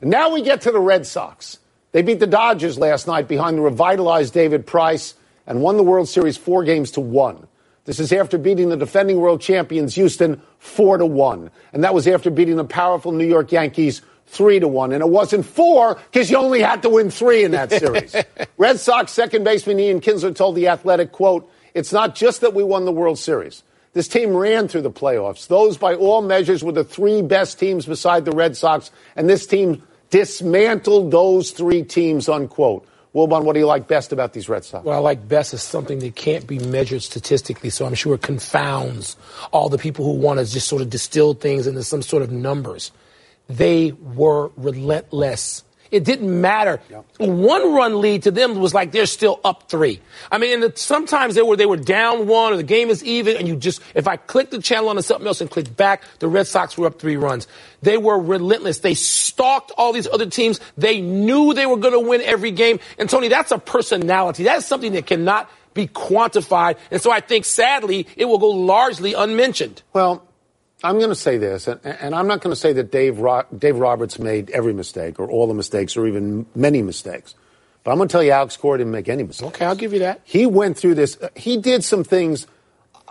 And 0.00 0.10
now 0.10 0.32
we 0.32 0.42
get 0.42 0.62
to 0.62 0.70
the 0.70 0.80
Red 0.80 1.06
Sox. 1.06 1.58
They 1.92 2.02
beat 2.02 2.20
the 2.20 2.26
Dodgers 2.26 2.78
last 2.78 3.06
night 3.06 3.28
behind 3.28 3.58
the 3.58 3.62
revitalized 3.62 4.32
David 4.32 4.66
Price 4.66 5.14
and 5.46 5.60
won 5.60 5.76
the 5.76 5.82
World 5.82 6.08
Series 6.08 6.36
four 6.36 6.64
games 6.64 6.92
to 6.92 7.00
one. 7.00 7.46
This 7.84 8.00
is 8.00 8.12
after 8.12 8.38
beating 8.38 8.70
the 8.70 8.76
defending 8.76 9.18
world 9.18 9.42
champions 9.42 9.94
Houston 9.94 10.40
four 10.58 10.96
to 10.96 11.04
one, 11.04 11.50
and 11.72 11.84
that 11.84 11.92
was 11.92 12.08
after 12.08 12.30
beating 12.30 12.56
the 12.56 12.64
powerful 12.64 13.12
New 13.12 13.26
York 13.26 13.52
Yankees 13.52 14.00
three 14.26 14.58
to 14.58 14.68
one. 14.68 14.92
And 14.92 15.02
it 15.02 15.08
wasn't 15.08 15.44
four 15.44 15.96
because 16.10 16.30
you 16.30 16.38
only 16.38 16.60
had 16.60 16.82
to 16.82 16.88
win 16.88 17.10
three 17.10 17.44
in 17.44 17.50
that 17.50 17.70
series. 17.70 18.16
Red 18.56 18.80
Sox 18.80 19.12
second 19.12 19.44
baseman 19.44 19.78
Ian 19.78 20.00
Kinsler 20.00 20.34
told 20.34 20.56
the 20.56 20.68
Athletic, 20.68 21.12
"quote 21.12 21.50
It's 21.74 21.92
not 21.92 22.14
just 22.14 22.40
that 22.40 22.54
we 22.54 22.64
won 22.64 22.86
the 22.86 22.92
World 22.92 23.18
Series." 23.18 23.62
This 23.94 24.08
team 24.08 24.36
ran 24.36 24.68
through 24.68 24.82
the 24.82 24.90
playoffs. 24.90 25.46
Those, 25.46 25.78
by 25.78 25.94
all 25.94 26.20
measures, 26.20 26.62
were 26.62 26.72
the 26.72 26.84
three 26.84 27.22
best 27.22 27.58
teams 27.58 27.86
beside 27.86 28.24
the 28.24 28.32
Red 28.32 28.56
Sox, 28.56 28.90
and 29.16 29.28
this 29.28 29.46
team 29.46 29.82
dismantled 30.10 31.10
those 31.10 31.50
three 31.50 31.82
teams, 31.82 32.28
unquote. 32.28 32.86
Wilbon, 33.14 33.44
what 33.44 33.52
do 33.52 33.60
you 33.60 33.66
like 33.66 33.88
best 33.88 34.12
about 34.12 34.32
these 34.32 34.48
Red 34.48 34.64
Sox? 34.64 34.84
What 34.84 34.94
I 34.94 34.98
like 34.98 35.26
best 35.28 35.54
is 35.54 35.62
something 35.62 36.00
that 36.00 36.16
can't 36.16 36.46
be 36.46 36.58
measured 36.58 37.02
statistically, 37.02 37.70
so 37.70 37.86
I'm 37.86 37.94
sure 37.94 38.14
it 38.14 38.22
confounds 38.22 39.16
all 39.52 39.68
the 39.68 39.78
people 39.78 40.04
who 40.04 40.12
want 40.12 40.40
to 40.40 40.46
just 40.46 40.68
sort 40.68 40.82
of 40.82 40.90
distill 40.90 41.34
things 41.34 41.66
into 41.66 41.82
some 41.82 42.02
sort 42.02 42.22
of 42.22 42.30
numbers. 42.30 42.92
They 43.48 43.92
were 43.92 44.50
relentless. 44.56 45.63
It 45.90 46.04
didn't 46.04 46.40
matter. 46.40 46.80
One 47.18 47.74
run 47.74 48.00
lead 48.00 48.24
to 48.24 48.30
them 48.30 48.58
was 48.58 48.74
like 48.74 48.92
they're 48.92 49.06
still 49.06 49.40
up 49.44 49.68
three. 49.68 50.00
I 50.30 50.38
mean, 50.38 50.54
and 50.54 50.62
the, 50.72 50.76
sometimes 50.78 51.34
they 51.34 51.42
were 51.42 51.56
they 51.56 51.66
were 51.66 51.76
down 51.76 52.26
one 52.26 52.52
or 52.52 52.56
the 52.56 52.62
game 52.62 52.90
is 52.90 53.04
even, 53.04 53.36
and 53.36 53.46
you 53.46 53.56
just 53.56 53.80
if 53.94 54.08
I 54.08 54.16
click 54.16 54.50
the 54.50 54.60
channel 54.60 54.88
onto 54.88 55.02
something 55.02 55.26
else 55.26 55.40
and 55.40 55.50
click 55.50 55.76
back, 55.76 56.02
the 56.18 56.28
Red 56.28 56.46
Sox 56.46 56.76
were 56.76 56.86
up 56.86 56.98
three 56.98 57.16
runs. 57.16 57.46
They 57.82 57.98
were 57.98 58.18
relentless. 58.18 58.78
They 58.78 58.94
stalked 58.94 59.72
all 59.76 59.92
these 59.92 60.08
other 60.08 60.26
teams. 60.26 60.60
They 60.76 61.00
knew 61.00 61.54
they 61.54 61.66
were 61.66 61.76
going 61.76 61.92
to 61.92 62.00
win 62.00 62.22
every 62.22 62.50
game. 62.50 62.80
And 62.98 63.08
Tony, 63.08 63.28
that's 63.28 63.52
a 63.52 63.58
personality. 63.58 64.44
That's 64.44 64.66
something 64.66 64.92
that 64.92 65.06
cannot 65.06 65.50
be 65.74 65.88
quantified. 65.88 66.78
And 66.90 67.00
so 67.00 67.10
I 67.10 67.20
think 67.20 67.44
sadly 67.44 68.06
it 68.16 68.24
will 68.24 68.38
go 68.38 68.48
largely 68.48 69.14
unmentioned. 69.14 69.82
Well, 69.92 70.26
I'm 70.84 70.98
going 70.98 71.08
to 71.10 71.14
say 71.16 71.38
this, 71.38 71.66
and, 71.66 71.80
and 71.84 72.14
I'm 72.14 72.26
not 72.26 72.40
going 72.42 72.52
to 72.52 72.60
say 72.60 72.72
that 72.74 72.92
Dave, 72.92 73.18
Ro- 73.18 73.46
Dave 73.56 73.76
Roberts 73.78 74.18
made 74.18 74.50
every 74.50 74.72
mistake 74.74 75.18
or 75.18 75.28
all 75.30 75.46
the 75.48 75.54
mistakes 75.54 75.96
or 75.96 76.06
even 76.06 76.46
many 76.54 76.82
mistakes. 76.82 77.34
But 77.82 77.90
I'm 77.92 77.96
going 77.96 78.08
to 78.08 78.12
tell 78.12 78.22
you, 78.22 78.30
Alex 78.30 78.56
Cora 78.56 78.78
didn't 78.78 78.92
make 78.92 79.08
any 79.08 79.22
mistakes. 79.24 79.48
Okay, 79.54 79.64
I'll 79.64 79.74
give 79.74 79.92
you 79.92 79.98
that. 80.00 80.20
He 80.24 80.46
went 80.46 80.76
through 80.78 80.94
this. 80.94 81.18
uh, 81.20 81.28
He 81.34 81.56
did 81.56 81.82
some 81.84 82.04
things. 82.04 82.46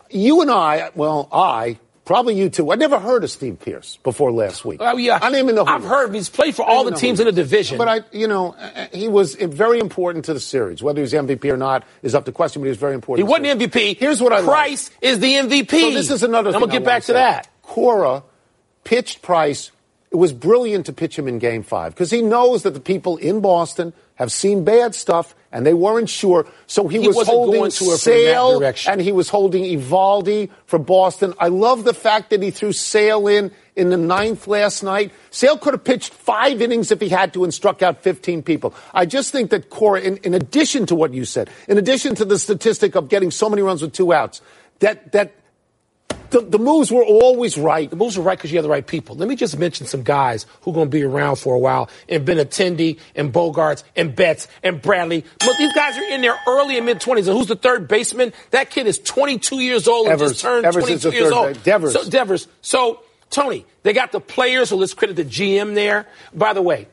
You 0.10 0.42
and 0.42 0.50
I, 0.51 0.92
well, 0.96 1.27
I, 1.32 1.77
probably 2.06 2.36
you 2.36 2.50
too. 2.50 2.72
I 2.72 2.75
never 2.75 3.00
heard 3.00 3.24
of 3.24 3.32
Steve 3.32 3.60
Pearce 3.60 3.98
before 4.03 4.32
last 4.32 4.63
week. 4.65 4.80
Oh 4.82 4.98
yeah, 4.98 5.15
I 5.22 5.30
didn't 5.30 5.44
even 5.46 5.56
know. 5.56 5.65
who 5.65 5.72
I've 5.72 5.82
he 5.82 5.88
heard 5.88 6.13
he's 6.13 6.30
played 6.30 6.56
for 6.56 6.63
all 6.63 6.84
the 6.84 6.92
teams 6.92 7.20
in 7.20 7.25
the 7.25 7.32
division. 7.32 7.77
But 7.80 7.88
I, 7.88 8.01
you 8.12 8.27
know, 8.27 8.53
uh, 8.53 8.88
he 8.94 9.08
was 9.08 9.34
very 9.36 9.80
important 9.80 10.25
to 10.25 10.34
the 10.34 10.39
series. 10.39 10.84
Whether 10.84 11.01
he's 11.01 11.13
MVP 11.13 11.46
or 11.51 11.58
not 11.58 11.84
is 12.03 12.13
up 12.13 12.25
to 12.25 12.32
question. 12.32 12.62
But 12.62 12.65
he 12.65 12.70
was 12.70 12.77
very 12.77 12.94
important. 12.94 13.27
He 13.27 13.32
wasn't. 13.32 13.60
MVP. 13.62 13.98
Here's 13.98 14.22
what 14.22 14.34
I 14.34 14.38
like. 14.38 14.46
Price 14.46 14.92
is 15.01 15.20
the 15.20 15.34
MVP. 15.34 15.70
So 15.82 15.92
this 15.92 16.12
is 16.12 16.22
another. 16.24 16.50
I'm 16.50 16.53
thing 16.53 16.60
gonna 16.62 16.72
get 16.74 16.84
back 16.86 17.01
to 17.03 17.08
say. 17.08 17.13
that. 17.13 17.48
Cora 17.74 18.22
pitched 18.84 19.24
Price. 19.24 19.72
It 20.12 20.18
was 20.18 20.32
brilliant 20.32 20.86
to 20.86 20.94
pitch 20.94 21.18
him 21.18 21.27
in 21.27 21.39
Game 21.39 21.63
Five 21.63 21.96
because 21.96 22.12
he 22.12 22.22
knows 22.22 22.62
that 22.62 22.75
the 22.75 22.80
people 22.80 23.18
in 23.18 23.42
Boston 23.42 23.94
have 24.13 24.32
seen 24.32 24.63
bad 24.63 24.94
stuff 24.94 25.34
and 25.51 25.65
they 25.65 25.74
weren't 25.74 26.08
sure. 26.08 26.46
So 26.68 26.88
he, 26.88 27.01
He 27.01 27.08
was 27.08 27.25
holding 27.25 27.72
to 27.72 27.86
her 27.86 27.89
from 27.89 27.98
Sale 27.98 28.75
and 28.88 29.01
he 29.01 29.12
was 29.12 29.30
holding 29.30 29.63
Eovaldi 29.63 30.51
for 30.68 30.77
Boston. 30.77 31.34
I 31.39 31.48
love 31.48 31.84
the 31.84 31.96
fact 31.96 32.30
that 32.30 32.44
he 32.44 32.51
threw 32.51 32.74
Sale 32.74 33.27
in 33.27 33.51
in 33.75 33.89
the 33.89 33.98
ninth 33.98 34.46
last 34.46 34.84
night. 34.84 35.12
Sale 35.32 35.58
could 35.58 35.74
have 35.74 35.84
pitched 35.84 36.13
five 36.13 36.62
innings 36.62 36.92
if 36.92 37.01
he 37.01 37.10
had 37.10 37.34
to 37.34 37.44
and 37.44 37.51
struck 37.51 37.82
out 37.82 38.03
15 38.03 38.44
people. 38.44 38.75
I 38.94 39.08
just 39.08 39.32
think 39.32 39.50
that 39.50 39.72
Cora, 39.72 40.00
in, 40.00 40.18
in 40.18 40.36
addition 40.36 40.86
to 40.86 40.94
what 40.94 41.12
you 41.12 41.25
said, 41.25 41.50
in 41.68 41.80
addition 41.80 42.13
to 42.22 42.25
the 42.25 42.38
statistic 42.38 42.94
of 42.94 43.10
getting 43.10 43.32
so 43.32 43.50
many 43.50 43.63
runs 43.63 43.82
with 43.82 43.94
two 43.94 44.13
outs, 44.13 44.42
that 44.77 45.12
that 45.13 45.34
the, 46.33 46.41
the 46.41 46.57
moves 46.57 46.91
were 46.91 47.03
always 47.03 47.59
right. 47.59 47.87
The 47.87 47.95
moves 47.95 48.17
are 48.17 48.21
right 48.21 48.35
because 48.37 48.51
you 48.51 48.57
have 48.57 48.63
the 48.63 48.69
right 48.69 48.85
people. 48.85 49.15
Let 49.15 49.29
me 49.29 49.35
just 49.35 49.55
mention 49.57 49.85
some 49.85 50.01
guys 50.01 50.47
who 50.61 50.71
are 50.71 50.73
going 50.73 50.87
to 50.87 50.91
be 50.91 51.03
around 51.03 51.35
for 51.35 51.53
a 51.53 51.59
while, 51.59 51.91
and 52.09 52.27
Benintendi, 52.27 52.99
and 53.15 53.31
Bogaerts, 53.31 53.83
and 53.95 54.15
Betts, 54.15 54.47
and 54.63 54.81
Bradley. 54.81 55.23
Look, 55.45 55.57
these 55.57 55.73
guys 55.73 55.95
are 55.95 56.03
in 56.03 56.21
their 56.21 56.35
early 56.47 56.77
and 56.77 56.87
mid 56.87 56.99
20s. 56.99 57.27
And 57.27 57.37
who's 57.37 57.45
the 57.45 57.55
third 57.55 57.87
baseman? 57.87 58.33
That 58.49 58.71
kid 58.71 58.87
is 58.87 58.97
22 58.97 59.59
years 59.59 59.87
old 59.87 60.07
and 60.07 60.13
Evers. 60.13 60.31
just 60.31 60.41
turned 60.41 60.65
Evers 60.65 60.85
22 60.85 61.11
years 61.11 61.23
third 61.25 61.33
old. 61.33 61.63
Devers. 61.63 61.93
So, 61.93 62.09
Devers. 62.09 62.47
So, 62.61 63.03
Tony, 63.29 63.67
they 63.83 63.93
got 63.93 64.11
the 64.11 64.19
players, 64.19 64.69
so 64.69 64.77
let's 64.77 64.95
credit 64.95 65.15
the 65.15 65.25
GM 65.25 65.75
there. 65.75 66.07
By 66.33 66.53
the 66.53 66.63
way, 66.63 66.87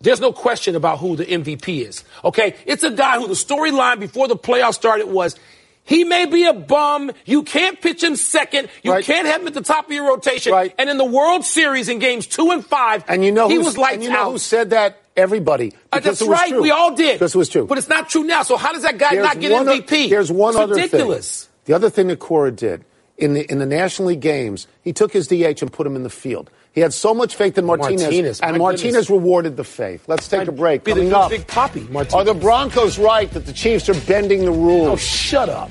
there's 0.00 0.20
no 0.20 0.32
question 0.32 0.74
about 0.74 0.98
who 0.98 1.14
the 1.14 1.26
MVP 1.26 1.86
is. 1.86 2.02
Okay? 2.24 2.56
It's 2.66 2.82
a 2.82 2.90
guy 2.90 3.18
who 3.20 3.28
the 3.28 3.34
storyline 3.34 4.00
before 4.00 4.26
the 4.26 4.36
playoffs 4.36 4.74
started 4.74 5.06
was 5.06 5.36
he 5.84 6.04
may 6.04 6.26
be 6.26 6.44
a 6.44 6.52
bum. 6.52 7.10
You 7.24 7.42
can't 7.42 7.80
pitch 7.80 8.02
him 8.04 8.14
second. 8.16 8.68
You 8.82 8.92
Right. 8.92 9.04
can't 9.04 9.26
have 9.26 9.40
him 9.40 9.46
at 9.48 9.54
the 9.54 9.60
top 9.62 9.86
of 9.86 9.92
your 9.92 10.06
rotation. 10.06 10.52
Right. 10.52 10.74
And 10.78 10.88
in 10.88 10.98
the 10.98 11.04
World 11.04 11.44
Series 11.44 11.88
in 11.88 11.98
games 11.98 12.26
two 12.26 12.50
and 12.50 12.64
five, 12.64 13.04
And 13.08 13.24
you 13.24 13.32
know 13.32 13.48
he 13.48 13.58
was 13.58 13.76
like, 13.76 13.94
and 13.94 14.02
you 14.04 14.10
know 14.10 14.18
out. 14.26 14.32
who 14.32 14.38
said 14.38 14.70
that? 14.70 14.98
Everybody. 15.16 15.72
Uh, 15.92 15.98
that's 16.00 16.20
it 16.20 16.28
was 16.28 16.38
right. 16.38 16.48
true. 16.50 16.62
We 16.62 16.70
all 16.70 16.94
did. 16.94 17.14
Because 17.18 17.34
it 17.34 17.38
was 17.38 17.48
true. 17.48 17.66
But 17.66 17.78
it's 17.78 17.88
not 17.88 18.08
true 18.08 18.22
now. 18.24 18.42
So 18.44 18.56
how 18.56 18.72
does 18.72 18.82
that 18.82 18.96
guy 18.96 19.10
There's 19.16 19.24
not 19.26 19.40
get 19.40 19.52
one 19.52 19.68
o- 19.68 19.72
MVP? 19.72 20.08
There's 20.08 20.30
one 20.30 20.50
it's 20.50 20.58
other 20.60 20.74
ridiculous. 20.76 21.42
thing. 21.44 21.48
The 21.66 21.74
other 21.74 21.90
thing 21.90 22.06
that 22.08 22.20
Cora 22.20 22.52
did 22.52 22.84
in 23.18 23.34
the 23.34 23.42
in 23.50 23.58
the 23.58 23.66
National 23.66 24.08
League 24.08 24.20
games, 24.20 24.66
he 24.82 24.92
took 24.92 25.12
his 25.12 25.26
DH 25.26 25.60
and 25.62 25.70
put 25.72 25.86
him 25.86 25.96
in 25.96 26.04
the 26.04 26.10
field. 26.10 26.50
He 26.72 26.80
had 26.80 26.92
so 26.92 27.12
much 27.14 27.34
faith 27.34 27.58
in 27.58 27.66
Martinez, 27.66 28.02
Martinez, 28.02 28.40
and 28.40 28.58
Martinez 28.58 28.82
goodness. 28.92 29.10
rewarded 29.10 29.56
the 29.56 29.64
faith. 29.64 30.04
Let's 30.08 30.28
take 30.28 30.46
a 30.46 30.52
break. 30.52 30.84
Be 30.84 30.92
Coming 30.92 31.08
new 31.08 31.14
up, 31.16 31.30
Big 31.30 31.46
Poppy, 31.48 31.80
Martinez. 31.90 32.14
are 32.14 32.24
the 32.24 32.34
Broncos 32.34 32.98
right 32.98 33.28
that 33.32 33.46
the 33.46 33.52
Chiefs 33.52 33.88
are 33.88 34.00
bending 34.06 34.44
the 34.44 34.52
rules? 34.52 34.88
Oh, 34.88 34.96
shut 34.96 35.48
up. 35.48 35.70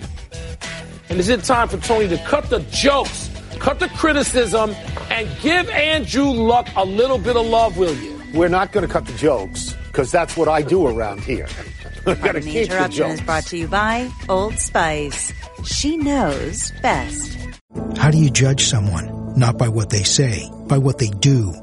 And 1.10 1.20
is 1.20 1.30
it 1.30 1.44
time 1.44 1.70
for 1.70 1.78
Tony 1.78 2.08
to 2.10 2.18
cut 2.26 2.50
the 2.50 2.60
jokes, 2.72 3.30
cut 3.60 3.80
the 3.80 3.88
criticism, 3.90 4.72
and 5.10 5.28
give 5.42 5.70
Andrew 5.70 6.26
Luck 6.32 6.68
a 6.76 6.84
little 6.86 7.18
bit 7.18 7.36
of 7.38 7.46
love, 7.46 7.78
will 7.78 7.96
you? 7.96 8.22
We're 8.34 8.50
not 8.50 8.72
going 8.74 8.86
to 8.86 8.92
cut 8.92 9.06
the 9.06 9.14
jokes 9.14 9.74
because 9.88 10.12
that's 10.12 10.36
what 10.38 10.48
I 10.50 10.62
do 10.62 10.86
around 10.86 11.22
here. 11.22 11.48
We're 12.06 12.16
going 12.16 12.18
to 12.18 12.22
Pardon 12.22 12.42
the 12.44 12.52
keep 12.52 12.70
the 12.70 12.76
interruption 12.76 12.92
jokes. 13.08 13.14
is 13.20 13.22
brought 13.26 13.44
to 13.48 13.58
you 13.58 13.68
by 13.68 14.10
Old 14.30 14.58
Spice. 14.60 15.34
She 15.66 15.98
knows 15.98 16.72
best. 16.82 17.38
How 17.98 18.12
do 18.12 18.18
you 18.18 18.30
judge 18.30 18.66
someone? 18.66 19.19
Not 19.40 19.58
by 19.58 19.70
what 19.70 19.90
they 19.90 20.04
say, 20.04 20.52
by 20.68 20.80
what 20.80 20.98
they 20.98 21.08
do. 21.08 21.54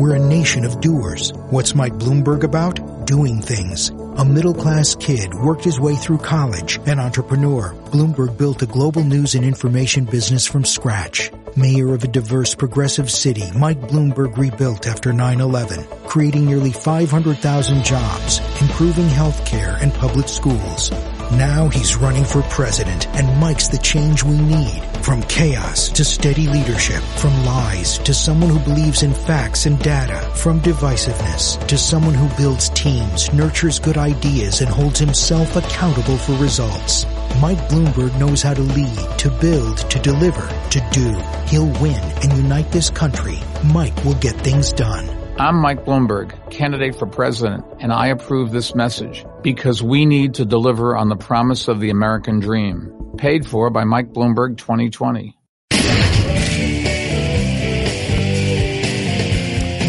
We're 0.00 0.16
a 0.16 0.18
nation 0.18 0.64
of 0.64 0.80
doers. 0.80 1.32
What's 1.50 1.76
Mike 1.76 1.92
Bloomberg 1.92 2.42
about? 2.42 3.06
Doing 3.06 3.40
things. 3.40 3.90
A 4.16 4.24
middle 4.24 4.52
class 4.52 4.96
kid 4.96 5.32
worked 5.32 5.62
his 5.62 5.78
way 5.78 5.94
through 5.94 6.18
college, 6.18 6.80
an 6.86 6.98
entrepreneur. 6.98 7.72
Bloomberg 7.92 8.36
built 8.36 8.62
a 8.62 8.66
global 8.66 9.04
news 9.04 9.36
and 9.36 9.44
information 9.44 10.06
business 10.06 10.44
from 10.44 10.64
scratch. 10.64 11.30
Mayor 11.56 11.94
of 11.94 12.02
a 12.02 12.08
diverse 12.08 12.56
progressive 12.56 13.08
city, 13.08 13.48
Mike 13.54 13.80
Bloomberg 13.82 14.36
rebuilt 14.36 14.88
after 14.88 15.12
9-11, 15.12 16.08
creating 16.08 16.46
nearly 16.46 16.72
500,000 16.72 17.84
jobs, 17.84 18.40
improving 18.60 19.06
healthcare 19.06 19.80
and 19.80 19.94
public 19.94 20.26
schools. 20.26 20.90
Now 21.32 21.68
he's 21.68 21.94
running 21.94 22.24
for 22.24 22.42
president, 22.42 23.06
and 23.14 23.38
Mike's 23.38 23.68
the 23.68 23.78
change 23.78 24.24
we 24.24 24.36
need. 24.36 24.82
From 25.00 25.22
chaos 25.22 25.88
to 25.90 26.04
steady 26.04 26.48
leadership, 26.48 27.02
from 27.18 27.32
lies 27.44 27.98
to 27.98 28.12
someone 28.12 28.50
who 28.50 28.58
believes 28.58 29.04
in 29.04 29.14
facts 29.14 29.64
and 29.66 29.78
data, 29.78 30.28
from 30.34 30.60
divisiveness 30.60 31.64
to 31.68 31.78
someone 31.78 32.14
who 32.14 32.28
builds 32.36 32.70
teams, 32.70 33.32
nurtures 33.32 33.78
good 33.78 33.96
ideas, 33.96 34.60
and 34.60 34.68
holds 34.68 34.98
himself 34.98 35.54
accountable 35.54 36.18
for 36.18 36.32
results. 36.42 37.06
Mike 37.40 37.58
Bloomberg 37.68 38.18
knows 38.18 38.42
how 38.42 38.54
to 38.54 38.62
lead, 38.62 38.98
to 39.18 39.30
build, 39.40 39.78
to 39.88 40.00
deliver, 40.00 40.48
to 40.70 40.80
do. 40.90 41.12
He'll 41.46 41.70
win 41.80 42.02
and 42.22 42.32
unite 42.32 42.72
this 42.72 42.90
country. 42.90 43.38
Mike 43.72 44.04
will 44.04 44.14
get 44.14 44.34
things 44.34 44.72
done. 44.72 45.08
I'm 45.38 45.56
Mike 45.56 45.84
Bloomberg, 45.84 46.50
candidate 46.50 46.96
for 46.96 47.06
president, 47.06 47.64
and 47.78 47.92
I 47.92 48.08
approve 48.08 48.50
this 48.50 48.74
message 48.74 49.24
because 49.42 49.82
we 49.82 50.04
need 50.06 50.34
to 50.34 50.44
deliver 50.44 50.96
on 50.96 51.08
the 51.08 51.16
promise 51.16 51.68
of 51.68 51.80
the 51.80 51.90
American 51.90 52.40
dream. 52.40 52.92
Paid 53.18 53.46
for 53.46 53.70
by 53.70 53.84
Mike 53.84 54.12
Bloomberg 54.12 54.56
2020. 54.56 55.36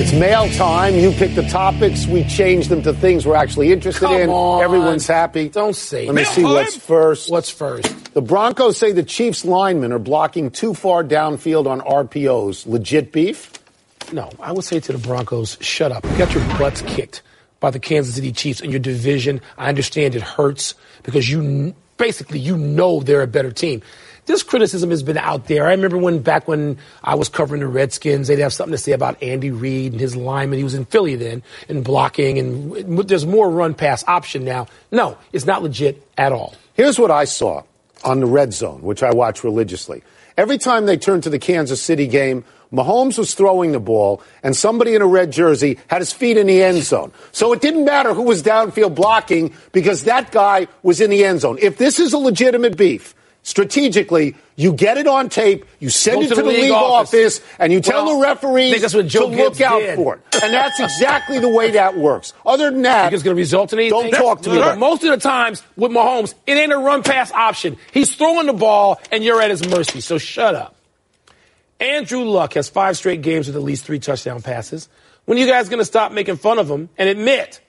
It's 0.03 0.13
mail 0.13 0.49
time. 0.53 0.95
You 0.95 1.11
pick 1.11 1.35
the 1.35 1.43
topics. 1.43 2.07
We 2.07 2.23
change 2.23 2.69
them 2.69 2.81
to 2.83 2.93
things 2.93 3.25
we're 3.27 3.35
actually 3.35 3.71
interested 3.71 4.07
Come 4.07 4.15
in. 4.15 4.29
on. 4.29 4.63
Everyone's 4.63 5.05
happy. 5.05 5.49
Don't 5.49 5.75
say 5.75 6.07
Let 6.07 6.15
me 6.15 6.23
that. 6.23 6.33
see 6.33 6.43
what's 6.43 6.75
first. 6.75 7.29
What's 7.29 7.51
first? 7.51 8.13
The 8.15 8.21
Broncos 8.21 8.77
say 8.77 8.93
the 8.93 9.03
Chiefs 9.03 9.45
linemen 9.45 9.91
are 9.91 9.99
blocking 9.99 10.49
too 10.49 10.73
far 10.73 11.03
downfield 11.03 11.67
on 11.67 11.81
RPOs. 11.81 12.65
Legit 12.65 13.11
beef? 13.11 13.51
No, 14.11 14.31
I 14.39 14.51
would 14.51 14.65
say 14.65 14.79
to 14.79 14.91
the 14.91 14.97
Broncos, 14.97 15.57
shut 15.61 15.91
up. 15.91 16.03
You 16.03 16.17
got 16.17 16.33
your 16.33 16.43
butts 16.57 16.81
kicked 16.81 17.21
by 17.61 17.71
the 17.71 17.79
Kansas 17.79 18.15
City 18.15 18.33
Chiefs 18.33 18.59
in 18.59 18.71
your 18.71 18.81
division. 18.81 19.39
I 19.57 19.69
understand 19.69 20.15
it 20.15 20.21
hurts 20.21 20.75
because 21.03 21.29
you 21.29 21.73
basically 21.95 22.39
you 22.39 22.57
know 22.57 22.99
they're 22.99 23.21
a 23.21 23.27
better 23.27 23.51
team. 23.51 23.81
This 24.25 24.43
criticism 24.43 24.89
has 24.89 25.01
been 25.01 25.17
out 25.17 25.47
there. 25.47 25.67
I 25.67 25.71
remember 25.71 25.97
when 25.97 26.19
back 26.19 26.47
when 26.47 26.77
I 27.03 27.15
was 27.15 27.29
covering 27.29 27.61
the 27.61 27.67
Redskins, 27.67 28.27
they'd 28.27 28.39
have 28.39 28.53
something 28.53 28.71
to 28.71 28.77
say 28.77 28.91
about 28.91 29.21
Andy 29.23 29.49
Reid 29.49 29.93
and 29.93 30.01
his 30.01 30.15
lineman. 30.15 30.57
He 30.57 30.63
was 30.63 30.75
in 30.75 30.85
Philly 30.85 31.15
then 31.15 31.41
and 31.69 31.83
blocking, 31.83 32.37
and 32.37 32.99
there's 33.07 33.25
more 33.25 33.49
run 33.49 33.73
pass 33.73 34.03
option 34.07 34.43
now. 34.43 34.67
No, 34.91 35.17
it's 35.33 35.45
not 35.45 35.63
legit 35.63 36.05
at 36.17 36.31
all. 36.31 36.55
Here's 36.75 36.99
what 36.99 37.09
I 37.09 37.25
saw 37.25 37.63
on 38.03 38.19
the 38.19 38.25
red 38.25 38.53
zone, 38.53 38.81
which 38.81 39.03
I 39.03 39.11
watch 39.11 39.43
religiously. 39.43 40.03
Every 40.37 40.57
time 40.57 40.85
they 40.85 40.97
turned 40.97 41.23
to 41.23 41.29
the 41.29 41.39
Kansas 41.39 41.81
City 41.81 42.07
game, 42.07 42.43
Mahomes 42.71 43.17
was 43.17 43.33
throwing 43.33 43.73
the 43.73 43.79
ball, 43.79 44.21
and 44.43 44.55
somebody 44.55 44.95
in 44.95 45.01
a 45.01 45.07
red 45.07 45.31
jersey 45.31 45.77
had 45.87 45.99
his 45.99 46.13
feet 46.13 46.37
in 46.37 46.47
the 46.47 46.63
end 46.63 46.83
zone. 46.83 47.11
So 47.33 47.51
it 47.51 47.61
didn't 47.61 47.83
matter 47.83 48.13
who 48.13 48.23
was 48.23 48.41
downfield 48.43 48.95
blocking 48.95 49.53
because 49.73 50.05
that 50.05 50.31
guy 50.31 50.67
was 50.81 51.01
in 51.01 51.09
the 51.09 51.25
end 51.25 51.41
zone. 51.41 51.57
If 51.61 51.77
this 51.77 51.99
is 51.99 52.13
a 52.13 52.17
legitimate 52.17 52.77
beef, 52.77 53.13
strategically, 53.43 54.35
you 54.55 54.73
get 54.73 54.97
it 54.97 55.07
on 55.07 55.29
tape, 55.29 55.65
you 55.79 55.89
send 55.89 56.17
Go 56.17 56.21
it 56.23 56.29
to, 56.29 56.35
the 56.35 56.43
league, 56.43 56.71
office. 56.71 57.39
office. 57.39 57.55
and 57.59 57.73
you 57.73 57.81
tell 57.81 58.05
Well, 58.05 58.17
the 58.19 58.23
referees 58.23 58.81
that's 58.81 58.93
what 58.93 59.07
Joe 59.07 59.21
to 59.21 59.35
look 59.35 59.53
Gibbs 59.53 59.61
out 59.61 59.79
did. 59.79 59.95
for 59.95 60.15
it. 60.15 60.21
And 60.43 60.53
that's 60.53 60.79
exactly 60.79 61.39
the 61.39 61.49
way 61.49 61.71
that 61.71 61.97
works. 61.97 62.33
Other 62.45 62.69
than 62.71 62.81
that, 62.83 63.13
it's 63.13 63.23
going 63.23 63.35
to 63.35 63.39
result 63.39 63.73
in 63.73 63.79
anything. 63.79 64.11
Don't 64.11 64.21
talk 64.21 64.41
to 64.43 64.49
me 64.49 64.57
Look. 64.59 64.77
Most 64.77 65.03
of 65.03 65.09
the 65.09 65.17
times 65.17 65.63
with 65.75 65.91
Mahomes, 65.91 66.33
it 66.45 66.53
ain't 66.53 66.71
a 66.71 66.77
run 66.77 67.01
pass 67.03 67.31
option. 67.31 67.77
He's 67.91 68.13
throwing 68.15 68.45
the 68.47 68.53
ball 68.53 68.99
and 69.11 69.23
you're 69.23 69.41
at 69.41 69.49
his 69.49 69.67
mercy. 69.67 70.01
So 70.01 70.17
shut 70.17 70.53
up. 70.55 70.75
Andrew 71.79 72.23
Luck 72.25 72.53
has 72.53 72.69
five 72.69 72.95
straight 72.97 73.23
games 73.23 73.47
with 73.47 73.55
at 73.55 73.63
least 73.63 73.85
three 73.85 73.97
touchdown 73.99 74.41
passes. 74.43 74.87
When 75.25 75.37
are 75.37 75.41
you 75.41 75.47
guys 75.47 75.67
going 75.69 75.79
to 75.79 75.85
stop 75.85 76.11
making 76.11 76.37
fun 76.37 76.59
of 76.59 76.69
him 76.69 76.89
and 76.97 77.09
admit 77.09 77.59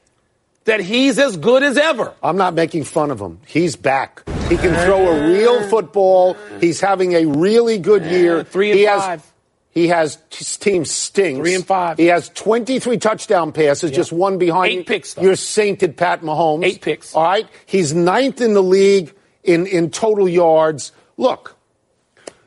that 0.65 0.81
he's 0.81 1.19
as 1.19 1.37
good 1.39 1.63
as 1.63 1.79
ever? 1.79 2.13
I'm 2.23 2.37
not 2.37 2.53
making 2.55 2.85
fun 2.85 3.11
of 3.11 3.21
him. 3.21 3.41
He's 3.47 3.75
back. 3.77 4.23
He 4.53 4.59
can 4.59 4.75
throw 4.85 5.09
a 5.09 5.29
real 5.31 5.61
ah. 5.63 5.69
football. 5.69 6.37
He's 6.61 6.79
having 6.79 7.15
a 7.15 7.25
really 7.25 7.79
good 7.79 8.05
year. 8.05 8.45
three 8.45 8.71
and 8.71 8.79
he 8.79 8.85
Has, 8.85 9.01
five. 9.03 9.33
he 9.71 9.89
has 9.89 10.19
his 10.31 10.59
team 10.59 10.85
stinks. 10.85 11.39
Three 11.41 11.55
and 11.55 11.67
five. 11.67 11.97
He 11.97 12.07
has 12.07 12.29
23 12.29 12.99
touchdown 12.99 13.53
passes, 13.53 13.91
just 13.91 14.13
one 14.13 14.37
behind 14.37 14.71
Eight 14.81 14.87
picks, 14.87 15.15
though. 15.15 15.23
your 15.23 15.37
sainted 15.37 15.97
Pat 15.97 16.21
Mahomes. 16.21 16.67
Eight 16.67 16.83
picks. 16.83 17.15
All 17.15 17.23
right. 17.23 17.49
He's 17.65 17.95
ninth 17.95 18.43
in 18.43 18.53
the 18.53 18.63
league 18.63 19.15
in, 19.43 19.67
in 19.67 19.91
total 19.91 20.29
yards. 20.29 20.93
Look, 21.17 21.57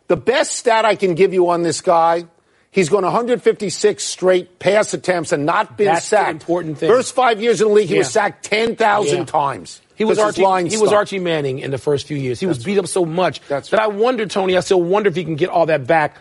the 0.07 0.17
best 0.17 0.51
stat 0.57 0.85
I 0.85 0.93
can 0.95 1.15
give 1.15 1.33
you 1.33 1.49
on 1.49 1.63
this 1.63 1.81
guy. 1.81 2.25
He's 2.69 2.89
gone 2.89 3.03
156 3.03 4.03
straight 4.03 4.59
pass 4.59 4.93
attempts 4.93 5.31
and 5.31 5.43
not 5.47 5.75
been 5.75 5.87
That's 5.87 6.05
sacked. 6.05 6.29
important 6.29 6.77
thing. 6.77 6.87
First 6.89 7.15
five 7.15 7.41
years 7.41 7.61
in 7.61 7.69
the 7.69 7.73
league, 7.73 7.87
he 7.89 7.97
was 7.97 8.11
sacked 8.11 8.45
10,000 8.45 9.17
Yeah. 9.17 9.23
times. 9.25 9.81
He 9.95 10.05
was 10.05 10.19
Archie. 10.19 10.41
He 10.69 10.77
was. 10.77 10.91
Archie 10.93 11.19
Manning 11.19 11.59
in 11.59 11.71
the 11.71 11.77
first 11.77 12.07
few 12.07 12.17
years. 12.17 12.39
He 12.39 12.45
was 12.45 12.63
beat 12.63 12.77
up 12.77 12.87
so 12.87 13.05
much 13.05 13.41
That's 13.47 13.69
that 13.69 13.77
right. 13.77 13.83
I 13.85 13.87
wonder, 13.87 14.25
Tony. 14.25 14.55
I 14.57 14.59
still 14.61 14.81
wonder 14.81 15.09
if 15.09 15.15
he 15.15 15.23
can 15.23 15.35
get 15.35 15.49
all 15.49 15.65
that 15.67 15.87
back. 15.87 16.17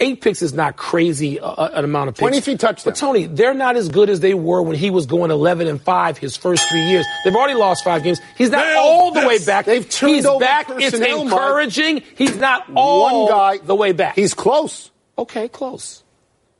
Eight 0.00 0.20
picks 0.20 0.42
is 0.42 0.52
not 0.52 0.76
crazy 0.76 1.40
uh, 1.40 1.70
an 1.76 1.84
amount 1.84 2.08
of 2.08 2.14
picks. 2.14 2.20
23 2.20 2.56
touchdowns. 2.56 2.84
But 2.84 2.94
Tony, 2.94 3.26
they're 3.26 3.52
not 3.54 3.74
as 3.74 3.88
good 3.88 4.08
as 4.08 4.20
they 4.20 4.32
were 4.32 4.62
when 4.62 4.76
he 4.76 4.90
was 4.90 5.06
going 5.06 5.32
11 5.32 5.66
and 5.66 5.82
five 5.82 6.16
his 6.18 6.36
first 6.36 6.68
three 6.68 6.84
years. 6.84 7.04
They've 7.24 7.34
already 7.34 7.54
lost 7.58 7.82
five 7.82 8.04
games. 8.04 8.20
He's 8.36 8.50
not 8.50 8.64
Nailed 8.64 8.76
all 8.78 9.10
the 9.12 9.26
way 9.26 9.44
back. 9.44 9.66
They've 9.66 9.88
turned 9.88 10.14
He's 10.14 10.24
over 10.24 10.38
back. 10.38 10.66
It's 10.70 10.96
encouraging. 10.96 12.02
He's 12.16 12.36
not 12.36 12.70
all 12.76 13.24
One 13.26 13.32
guy. 13.32 13.58
the 13.64 13.74
way 13.74 13.90
back. 13.90 14.14
He's 14.14 14.34
close. 14.34 14.90
okay. 15.18 15.48
Close. 15.48 16.04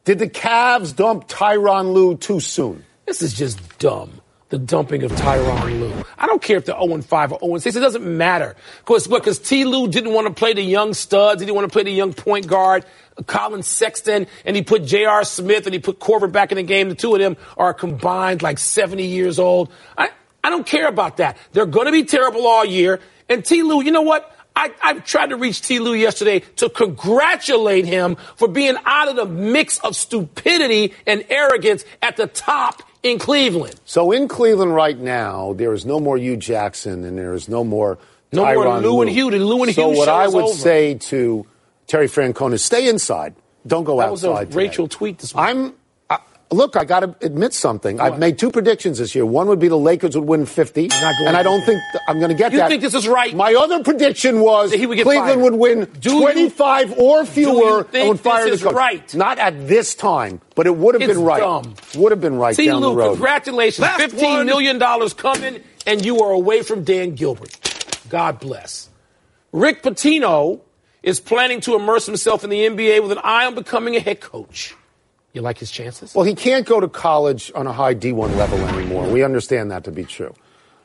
Did 0.04 0.18
the 0.18 0.28
Cavs 0.28 0.96
dump 0.96 1.28
Tyronn 1.28 1.92
Lue 1.92 2.16
too 2.16 2.40
soon? 2.40 2.84
This 3.06 3.22
is 3.22 3.34
just 3.34 3.78
dumb. 3.78 4.20
The 4.48 4.58
dumping 4.58 5.02
of 5.04 5.12
Tyronn 5.12 5.78
Lue. 5.80 6.04
I 6.18 6.26
don't 6.26 6.42
care 6.42 6.56
if 6.56 6.64
they're 6.64 6.80
0 6.80 7.00
5 7.00 7.32
or 7.32 7.38
0 7.40 7.58
6. 7.58 7.76
It 7.76 7.80
doesn't 7.80 8.04
matter. 8.04 8.56
Because 8.78 9.06
because 9.06 9.38
T. 9.38 9.64
Lue 9.64 9.88
didn't 9.88 10.12
want 10.12 10.26
to 10.26 10.34
play 10.34 10.52
the 10.52 10.62
young 10.62 10.94
studs. 10.94 11.40
He 11.40 11.46
didn't 11.46 11.56
want 11.56 11.68
to 11.68 11.72
play 11.72 11.84
the 11.84 11.92
young 11.92 12.12
point 12.12 12.46
guard, 12.46 12.84
Collin 13.26 13.62
Sexton, 13.62 14.26
and 14.44 14.56
he 14.56 14.62
put 14.62 14.84
J.R. 14.84 15.24
Smith 15.24 15.66
and 15.66 15.74
he 15.74 15.78
put 15.78 16.00
Korver 16.00 16.30
back 16.30 16.50
in 16.50 16.56
the 16.56 16.62
game. 16.62 16.88
The 16.88 16.94
two 16.94 17.14
of 17.14 17.20
them 17.20 17.36
are 17.56 17.72
combined 17.72 18.42
like 18.42 18.58
70 18.58 19.06
years 19.06 19.38
old. 19.38 19.70
I, 19.96 20.10
I 20.42 20.50
don't 20.50 20.66
care 20.66 20.88
about 20.88 21.18
that. 21.18 21.36
They're 21.52 21.66
going 21.66 21.86
to 21.86 21.92
be 21.92 22.04
terrible 22.04 22.46
all 22.46 22.64
year. 22.64 23.00
And 23.28 23.44
T. 23.44 23.62
Lue, 23.62 23.82
you 23.82 23.92
know 23.92 24.02
what? 24.02 24.34
I, 24.56 24.72
I 24.82 24.94
tried 24.94 25.28
to 25.28 25.36
reach 25.36 25.62
T. 25.62 25.78
Lue 25.78 25.94
yesterday 25.94 26.40
to 26.56 26.68
congratulate 26.68 27.84
him 27.84 28.16
for 28.34 28.48
being 28.48 28.74
out 28.84 29.08
of 29.08 29.14
the 29.14 29.26
mix 29.26 29.78
of 29.78 29.94
stupidity 29.94 30.94
and 31.06 31.24
arrogance 31.28 31.84
at 32.02 32.16
the 32.16 32.26
top 32.26 32.82
in 33.02 33.18
Cleveland. 33.18 33.78
So 33.84 34.12
in 34.12 34.28
Cleveland 34.28 34.74
right 34.74 34.98
now, 34.98 35.52
there 35.54 35.72
is 35.72 35.86
no 35.86 36.00
more 36.00 36.16
Hue 36.18 36.36
Jackson 36.36 37.04
and 37.04 37.18
there 37.18 37.34
is 37.34 37.48
no 37.48 37.64
more 37.64 37.98
No 38.32 38.44
more 38.44 38.54
Tyronn 38.64 38.82
Lue 38.82 39.00
and 39.02 39.10
Hue. 39.10 39.30
The 39.30 39.38
Lue 39.38 39.62
and 39.64 39.74
so 39.74 39.90
Hue 39.90 39.98
what 39.98 40.08
I 40.08 40.28
would 40.28 40.44
over. 40.44 40.52
say 40.54 40.94
to 40.94 41.46
Terry 41.86 42.08
Francona 42.08 42.54
is 42.54 42.64
stay 42.64 42.88
inside. 42.88 43.34
Don't 43.66 43.84
go 43.84 43.98
That 43.98 44.10
was 44.10 44.24
a 44.24 44.44
today. 44.46 44.56
Rachel 44.56 44.88
tweet 44.88 45.18
this 45.18 45.34
morning. 45.34 45.56
I'm. 45.66 45.74
I, 46.50 46.54
look, 46.54 46.76
I 46.76 46.84
got 46.84 47.00
to 47.00 47.14
admit 47.24 47.52
something. 47.52 48.00
I've 48.00 48.18
made 48.18 48.38
two 48.38 48.50
predictions 48.50 48.98
this 48.98 49.14
year. 49.14 49.26
One 49.26 49.48
would 49.48 49.58
be 49.58 49.68
the 49.68 49.76
Lakers 49.78 50.16
would 50.16 50.26
win 50.26 50.46
50, 50.46 50.88
and 50.92 51.36
I 51.36 51.42
don't 51.42 51.60
think 51.64 51.80
th- 51.92 52.02
I'm 52.08 52.18
going 52.18 52.30
to 52.30 52.34
get 52.36 52.52
You 52.52 52.58
that. 52.58 52.68
think 52.68 52.82
this 52.82 52.94
is 52.94 53.06
right? 53.06 53.34
My 53.34 53.54
other 53.54 53.82
prediction 53.82 54.40
was 54.40 54.70
That 54.70 54.78
he 54.78 54.86
would 54.86 54.96
get 54.96 55.04
Cleveland 55.04 55.40
fired. 55.40 55.42
would 55.42 55.54
win 55.54 55.84
Do 56.00 56.14
you- 56.14 56.20
25 56.22 56.98
or 56.98 57.24
fewer 57.26 57.82
think 57.84 57.94
and 57.94 58.08
would 58.10 58.20
fire 58.20 58.44
this 58.44 58.60
the 58.62 58.66
is 58.68 58.72
coach. 58.72 58.74
right? 58.74 59.14
Not 59.14 59.38
at 59.38 59.68
this 59.68 59.94
time, 59.94 60.40
but 60.54 60.66
it 60.66 60.76
would 60.76 60.94
have 60.94 61.02
It's 61.02 61.12
been 61.14 61.24
right. 61.24 61.40
dumb. 61.40 61.74
Would 61.96 62.12
have 62.12 62.20
been 62.20 62.38
right 62.38 62.56
T. 62.56 62.66
down 62.66 62.80
Lue, 62.80 62.90
the 62.90 62.96
road. 62.96 63.10
congratulations. 63.12 63.80
Last 63.80 64.00
Fifteen 64.00 64.36
one. 64.38 64.46
million 64.46 64.78
dollars 64.78 65.12
coming, 65.12 65.60
and 65.86 66.04
you 66.04 66.20
are 66.22 66.32
away 66.32 66.62
from 66.62 66.82
Dan 66.84 67.14
Gilbert. 67.14 67.54
God 68.08 68.40
bless. 68.40 68.88
Rick 69.52 69.82
Pitino 69.82 70.60
is 71.02 71.20
planning 71.20 71.60
to 71.62 71.74
immerse 71.74 72.06
himself 72.06 72.42
in 72.44 72.50
the 72.50 72.64
NBA 72.66 73.00
with 73.02 73.12
an 73.12 73.18
eye 73.22 73.46
on 73.46 73.54
becoming 73.54 73.96
a 73.96 74.00
head 74.00 74.20
coach. 74.20 74.74
You 75.32 75.42
like 75.42 75.58
his 75.58 75.70
chances? 75.70 76.14
Well, 76.14 76.24
he 76.24 76.34
can't 76.34 76.66
go 76.66 76.80
to 76.80 76.88
college 76.88 77.52
on 77.54 77.66
a 77.66 77.72
high 77.72 77.94
D1 77.94 78.36
level 78.36 78.58
anymore. 78.60 79.08
We 79.08 79.22
understand 79.22 79.70
that 79.70 79.84
to 79.84 79.90
be 79.90 80.04
true. 80.04 80.34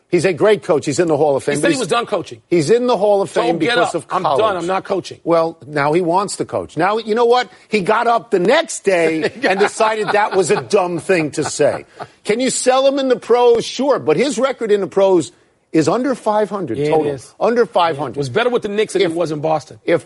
He's 0.10 0.25
a 0.25 0.34
great 0.34 0.62
coach. 0.62 0.86
He's 0.86 0.99
in 0.99 1.08
the 1.08 1.17
Hall 1.17 1.36
of 1.36 1.43
Fame. 1.43 1.56
he 1.56 1.62
said 1.62 1.71
he 1.71 1.77
was 1.79 1.88
done 1.88 2.06
coaching. 2.06 2.43
He's 2.47 2.69
in 2.69 2.86
the 2.86 2.95
Hall 2.95 3.23
of 3.23 3.32
Fame 3.32 3.58
get 3.58 3.71
because 3.75 3.95
up. 3.95 4.03
of 4.03 4.06
I'm 4.12 4.21
done. 4.38 4.56
I'm 4.58 4.67
not 4.67 4.84
coaching. 4.84 5.19
Well, 5.23 5.58
now 5.65 5.91
he 5.93 6.01
wants 6.01 6.36
to 6.38 6.45
coach. 6.45 6.77
Now, 6.77 6.99
you 6.99 7.15
know 7.15 7.25
what? 7.25 7.49
He 7.67 7.82
got 7.82 8.06
up 8.06 8.29
the 8.29 8.38
next 8.38 8.82
day 8.82 9.23
and 9.43 9.60
decided 9.60 10.10
that 10.10 10.36
was 10.36 10.51
a 10.51 10.62
dumb 10.62 10.99
thing 10.99 11.32
to 11.32 11.43
say. 11.43 11.86
Can 12.25 12.39
you 12.39 12.51
sell 12.51 12.86
him 12.88 12.99
in 12.99 13.08
the 13.08 13.15
pros? 13.15 13.65
Sure, 13.65 13.97
but 13.97 14.15
his 14.15 14.38
record 14.38 14.71
in 14.71 14.82
the 14.82 14.88
pros 14.88 15.32
is 15.71 15.88
under 15.88 16.13
500 16.13 16.77
Yeah, 16.77 16.89
total. 16.89 17.08
is. 17.08 17.34
Under 17.39 17.65
500. 17.65 18.15
It 18.15 18.17
was 18.19 18.29
better 18.29 18.51
with 18.51 18.62
the 18.62 18.67
Knicks 18.69 18.93
than 18.93 19.01
If- 19.01 19.12
it 19.12 19.15
was 19.15 19.32
in 19.32 19.39
Boston. 19.41 19.79
if 19.84 20.06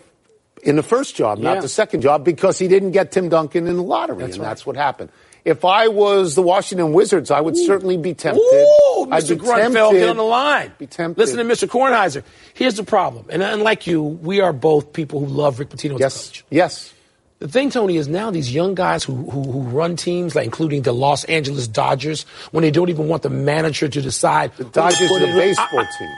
in 0.68 0.76
the 0.76 0.84
first 0.84 1.16
job, 1.16 1.40
Yeah. 1.40 1.54
not 1.54 1.62
the 1.64 1.68
second 1.70 2.02
job, 2.02 2.24
because 2.24 2.60
he 2.60 2.68
didn't 2.68 2.92
get 2.92 3.12
Tim 3.12 3.30
Duncan 3.30 3.66
in 3.68 3.78
the 3.78 3.82
lottery, 3.84 4.18
That's 4.20 4.34
and 4.34 4.44
right. 4.44 4.50
that's 4.50 4.66
what 4.66 4.76
happened. 4.76 5.10
If 5.46 5.64
I 5.64 5.88
was 5.88 6.36
the 6.36 6.42
Washington 6.42 6.92
Wizards, 6.92 7.32
I 7.32 7.40
would 7.40 7.56
certainly 7.56 7.96
be 7.96 8.14
tempted. 8.14 8.42
Ooh, 8.44 9.08
Mr. 9.10 9.38
Grunfeld, 9.38 10.10
on 10.10 10.18
the 10.18 10.24
line. 10.24 10.74
Be 10.78 10.88
tempted. 10.88 11.18
Listen 11.20 11.38
to 11.38 11.46
Mr. 11.46 11.70
Kornheiser. 11.70 12.22
Here's 12.54 12.76
the 12.76 12.84
problem, 12.84 13.26
and 13.30 13.42
unlike 13.42 13.88
you, 13.88 14.04
we 14.04 14.42
are 14.42 14.52
both 14.52 14.92
people 14.92 15.22
who 15.22 15.28
love 15.28 15.58
Rick 15.60 15.70
Pitino 15.70 15.98
Yes, 15.98 16.28
coach. 16.28 16.46
yes. 16.50 16.94
The 17.40 17.48
thing, 17.48 17.70
Tony, 17.70 17.98
is 17.98 18.08
now 18.08 18.32
these 18.32 18.52
young 18.54 18.74
guys 18.76 19.04
who, 19.04 19.14
who, 19.30 19.44
who 19.52 19.62
run 19.62 19.96
teams, 19.96 20.36
like 20.36 20.44
including 20.46 20.82
the 20.82 20.92
Los 20.92 21.24
Angeles 21.26 21.68
Dodgers, 21.68 22.24
when 22.52 22.64
they 22.64 22.72
don't 22.72 22.90
even 22.90 23.08
want 23.08 23.22
the 23.22 23.30
manager 23.30 23.88
to 23.88 24.02
decide. 24.02 24.52
The 24.58 24.64
Dodgers 24.66 25.10
are 25.12 25.20
the 25.20 25.28
baseball 25.28 25.80
I- 25.80 25.84
I- 25.84 25.98
team. 26.00 26.10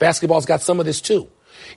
Basketball's 0.00 0.46
got 0.46 0.60
some 0.60 0.80
of 0.80 0.86
this 0.86 1.00
too. 1.00 1.28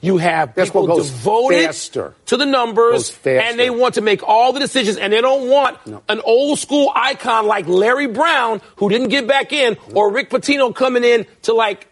You 0.01 0.17
have 0.17 0.55
Basketball 0.55 0.83
people 0.83 0.97
devoted 1.03 1.65
faster. 1.65 2.13
to 2.27 2.37
the 2.37 2.45
numbers, 2.45 3.17
and 3.25 3.59
they 3.59 3.69
want 3.69 3.95
to 3.95 4.01
make 4.01 4.23
all 4.23 4.53
the 4.53 4.59
decisions, 4.59 4.97
and 4.97 5.11
they 5.13 5.21
don't 5.21 5.49
want 5.49 5.77
an 6.09 6.21
old 6.23 6.59
school 6.59 6.91
icon 6.95 7.47
like 7.47 7.67
Larry 7.67 8.07
Brown, 8.07 8.61
who 8.77 8.89
didn't 8.89 9.09
get 9.09 9.27
back 9.27 9.53
in, 9.53 9.77
or 9.93 10.11
Rick 10.11 10.29
Pitino 10.29 10.73
coming 10.75 11.03
in 11.03 11.25
to 11.43 11.53
like. 11.53 11.87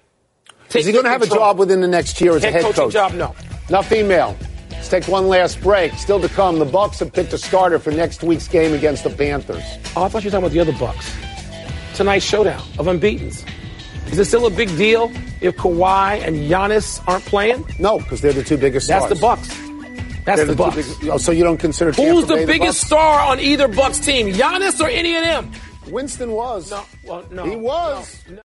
Take 0.69 0.81
Is 0.81 0.85
he 0.87 0.93
going 0.93 1.03
to 1.03 1.11
have 1.11 1.21
a 1.21 1.27
job 1.27 1.59
within 1.59 1.81
the 1.81 1.87
next 1.87 2.19
year 2.21 2.35
as 2.35 2.43
a 2.43 2.47
Head 2.51 2.53
head 2.53 2.63
coaching 2.63 2.83
coach? 2.85 2.93
job? 2.93 3.13
No. 3.13 3.35
Not 3.69 3.85
female. 3.85 4.37
Let's 4.71 4.87
take 4.89 5.07
one 5.07 5.27
last 5.27 5.61
break. 5.61 5.93
Still 5.93 6.19
to 6.21 6.29
come, 6.29 6.59
the 6.59 6.65
Bucs 6.65 6.99
have 6.99 7.11
picked 7.13 7.33
a 7.33 7.37
starter 7.37 7.77
for 7.77 7.91
next 7.91 8.23
week's 8.23 8.47
game 8.47 8.73
against 8.73 9.03
the 9.03 9.09
Panthers. 9.09 9.63
Oh, 9.95 10.03
I 10.03 10.07
thought 10.09 10.23
you 10.23 10.29
were 10.29 10.31
talking 10.31 10.45
about 10.45 10.51
the 10.51 10.59
other 10.61 10.71
Bucks. 10.73 11.13
Tonight's 11.93 12.25
showdown 12.25 12.61
of 12.79 12.87
unbeaten's. 12.87 13.43
Is 14.11 14.19
it 14.19 14.25
still 14.25 14.45
a 14.45 14.49
big 14.49 14.67
deal 14.77 15.11
if 15.39 15.55
Kawhi 15.55 16.21
and 16.25 16.35
Giannis 16.35 17.01
aren't 17.07 17.23
playing? 17.25 17.65
No, 17.79 17.97
because 17.99 18.19
they're 18.21 18.33
the 18.33 18.43
two 18.43 18.57
biggest 18.57 18.85
stars. 18.87 19.07
That's 19.07 19.19
stars. 19.19 19.47
the 19.47 19.55
Bucks. 19.55 19.71
That's 20.25 20.37
They're 20.37 20.45
the 20.47 20.53
two 20.53 20.57
Bucks. 20.57 20.95
big- 20.99 21.09
oh, 21.09 21.17
so 21.17 21.31
you 21.31 21.43
don't 21.43 21.57
consider 21.57 21.91
Who's 21.93 22.27
the 22.27 22.35
Bay 22.35 22.45
biggest 22.45 22.81
Bucks? 22.81 22.87
star 22.87 23.19
on 23.21 23.39
either 23.39 23.67
Bucks 23.69 23.99
team? 23.99 24.27
Giannis 24.27 24.79
or 24.81 24.87
any 24.89 25.15
of 25.15 25.23
them? 25.23 25.51
Winston 25.89 26.31
was. 26.31 26.69
No, 26.71 26.83
well, 27.05 27.23
no. 27.31 27.43
He 27.45 27.55
was. 27.55 28.21
No, 28.29 28.35
no. 28.35 28.41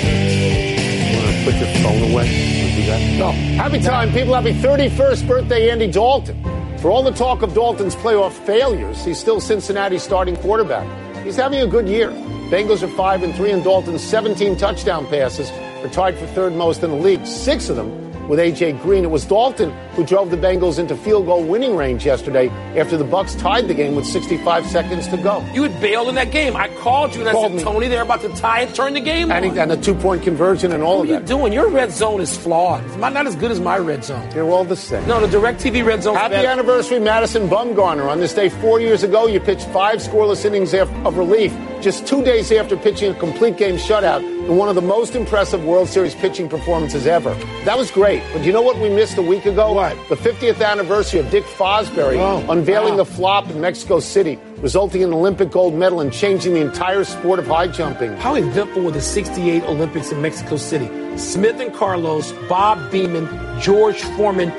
Want 0.00 1.36
to 1.36 1.44
put 1.44 1.54
your 1.56 1.74
phone 1.82 2.12
away? 2.12 2.28
Do 2.76 2.86
that? 2.86 3.18
No. 3.18 3.32
Happy 3.32 3.80
time, 3.80 4.12
people. 4.12 4.34
Happy 4.34 4.52
31st 4.52 5.26
birthday, 5.26 5.70
Andy 5.70 5.90
Dalton. 5.90 6.42
For 6.78 6.90
all 6.90 7.02
the 7.02 7.10
talk 7.10 7.42
of 7.42 7.52
Dalton's 7.54 7.94
playoff 7.96 8.32
failures, 8.46 9.04
he's 9.04 9.18
still 9.18 9.40
Cincinnati's 9.40 10.02
starting 10.02 10.36
quarterback. 10.36 10.86
He's 11.30 11.36
having 11.36 11.60
a 11.60 11.66
good 11.68 11.88
year. 11.88 12.10
Bengals 12.50 12.82
are 12.82 12.88
5 12.88 13.22
and 13.22 13.32
3, 13.36 13.52
and 13.52 13.62
Dalton's 13.62 14.02
17 14.02 14.56
touchdown 14.56 15.06
passes 15.06 15.48
are 15.84 15.88
tied 15.88 16.18
for 16.18 16.26
third 16.26 16.54
most 16.54 16.82
in 16.82 16.90
the 16.90 16.96
league, 16.96 17.24
six 17.24 17.68
of 17.68 17.76
them 17.76 18.09
with 18.30 18.38
A.J. 18.38 18.72
Green. 18.74 19.04
It 19.04 19.10
was 19.10 19.26
Dalton 19.26 19.70
who 19.94 20.06
drove 20.06 20.30
the 20.30 20.36
Bengals 20.38 20.78
into 20.78 20.96
field 20.96 21.26
goal 21.26 21.42
winning 21.44 21.76
range 21.76 22.06
yesterday 22.06 22.48
after 22.78 22.96
the 22.96 23.04
Bucs 23.04 23.38
tied 23.38 23.68
the 23.68 23.74
game 23.74 23.94
with 23.94 24.06
65 24.06 24.64
seconds 24.66 25.08
to 25.08 25.16
go. 25.18 25.44
You 25.52 25.64
had 25.64 25.78
bailed 25.80 26.08
in 26.08 26.14
that 26.14 26.30
game. 26.30 26.56
I 26.56 26.68
called 26.76 27.14
you 27.14 27.20
and 27.20 27.28
I 27.28 27.32
said, 27.32 27.52
me. 27.52 27.62
Tony, 27.62 27.88
they're 27.88 28.02
about 28.04 28.22
to 28.22 28.28
tie 28.30 28.60
and 28.60 28.74
turn 28.74 28.94
the 28.94 29.00
game 29.00 29.30
And, 29.30 29.44
and 29.58 29.72
a 29.72 29.76
two 29.76 29.94
point 29.94 30.22
conversion 30.22 30.72
and 30.72 30.82
all 30.82 30.98
What 30.98 31.04
of 31.04 31.10
are 31.10 31.12
you 31.14 31.18
that. 31.20 31.26
doing? 31.28 31.52
Your 31.52 31.68
red 31.68 31.90
zone 31.90 32.20
is 32.20 32.36
flawed. 32.36 32.84
It's 32.86 32.96
not 32.96 33.26
as 33.26 33.36
good 33.36 33.50
as 33.50 33.60
my 33.60 33.76
red 33.78 34.04
zone. 34.04 34.26
They're 34.30 34.44
all 34.44 34.64
the 34.64 34.76
same. 34.76 35.06
No, 35.06 35.24
the 35.26 35.36
DirecTV 35.36 35.84
red 35.84 36.02
zone. 36.04 36.14
Happy 36.14 36.36
anniversary, 36.36 37.00
Madison 37.00 37.48
Bumgarner. 37.48 38.08
On 38.08 38.20
this 38.20 38.32
day 38.32 38.48
four 38.48 38.80
years 38.80 39.02
ago, 39.02 39.26
you 39.26 39.40
pitched 39.40 39.66
five 39.68 39.98
scoreless 39.98 40.44
innings 40.44 40.72
of 40.72 41.16
relief 41.18 41.52
just 41.82 42.06
two 42.06 42.22
days 42.22 42.50
after 42.52 42.76
pitching 42.76 43.10
a 43.12 43.14
complete 43.18 43.56
game 43.56 43.76
shutout 43.76 44.20
in 44.22 44.56
one 44.56 44.68
of 44.68 44.74
the 44.74 44.82
most 44.82 45.14
impressive 45.14 45.64
World 45.64 45.88
Series 45.88 46.14
pitching 46.14 46.48
performances 46.48 47.06
ever. 47.06 47.34
That 47.64 47.78
was 47.78 47.90
great. 47.90 48.22
But 48.32 48.44
you 48.44 48.52
know 48.52 48.62
what 48.62 48.78
we 48.78 48.88
missed 48.88 49.16
a 49.18 49.22
week 49.22 49.46
ago? 49.46 49.72
What? 49.72 49.96
The 50.08 50.16
50th 50.16 50.64
anniversary 50.64 51.20
of 51.20 51.30
Dick 51.30 51.44
Fosbury 51.44 52.18
Oh, 52.18 52.44
unveiling 52.50 52.92
wow. 52.92 52.96
the 52.98 53.04
flop 53.04 53.48
in 53.50 53.60
Mexico 53.60 54.00
City, 54.00 54.38
resulting 54.58 55.02
in 55.02 55.08
an 55.08 55.14
Olympic 55.14 55.50
gold 55.50 55.74
medal 55.74 56.00
and 56.00 56.12
changing 56.12 56.54
the 56.54 56.60
entire 56.60 57.04
sport 57.04 57.38
of 57.38 57.46
high 57.46 57.68
jumping. 57.68 58.12
How 58.16 58.34
eventful 58.34 58.82
were 58.82 58.90
the 58.90 59.00
68 59.00 59.62
Olympics 59.64 60.12
in 60.12 60.20
Mexico 60.20 60.56
City? 60.56 60.88
Smith 61.18 61.58
and 61.60 61.72
Carlos, 61.74 62.32
Bob 62.48 62.78
Beamon, 62.92 63.26
George 63.60 64.00
Foreman, 64.16 64.50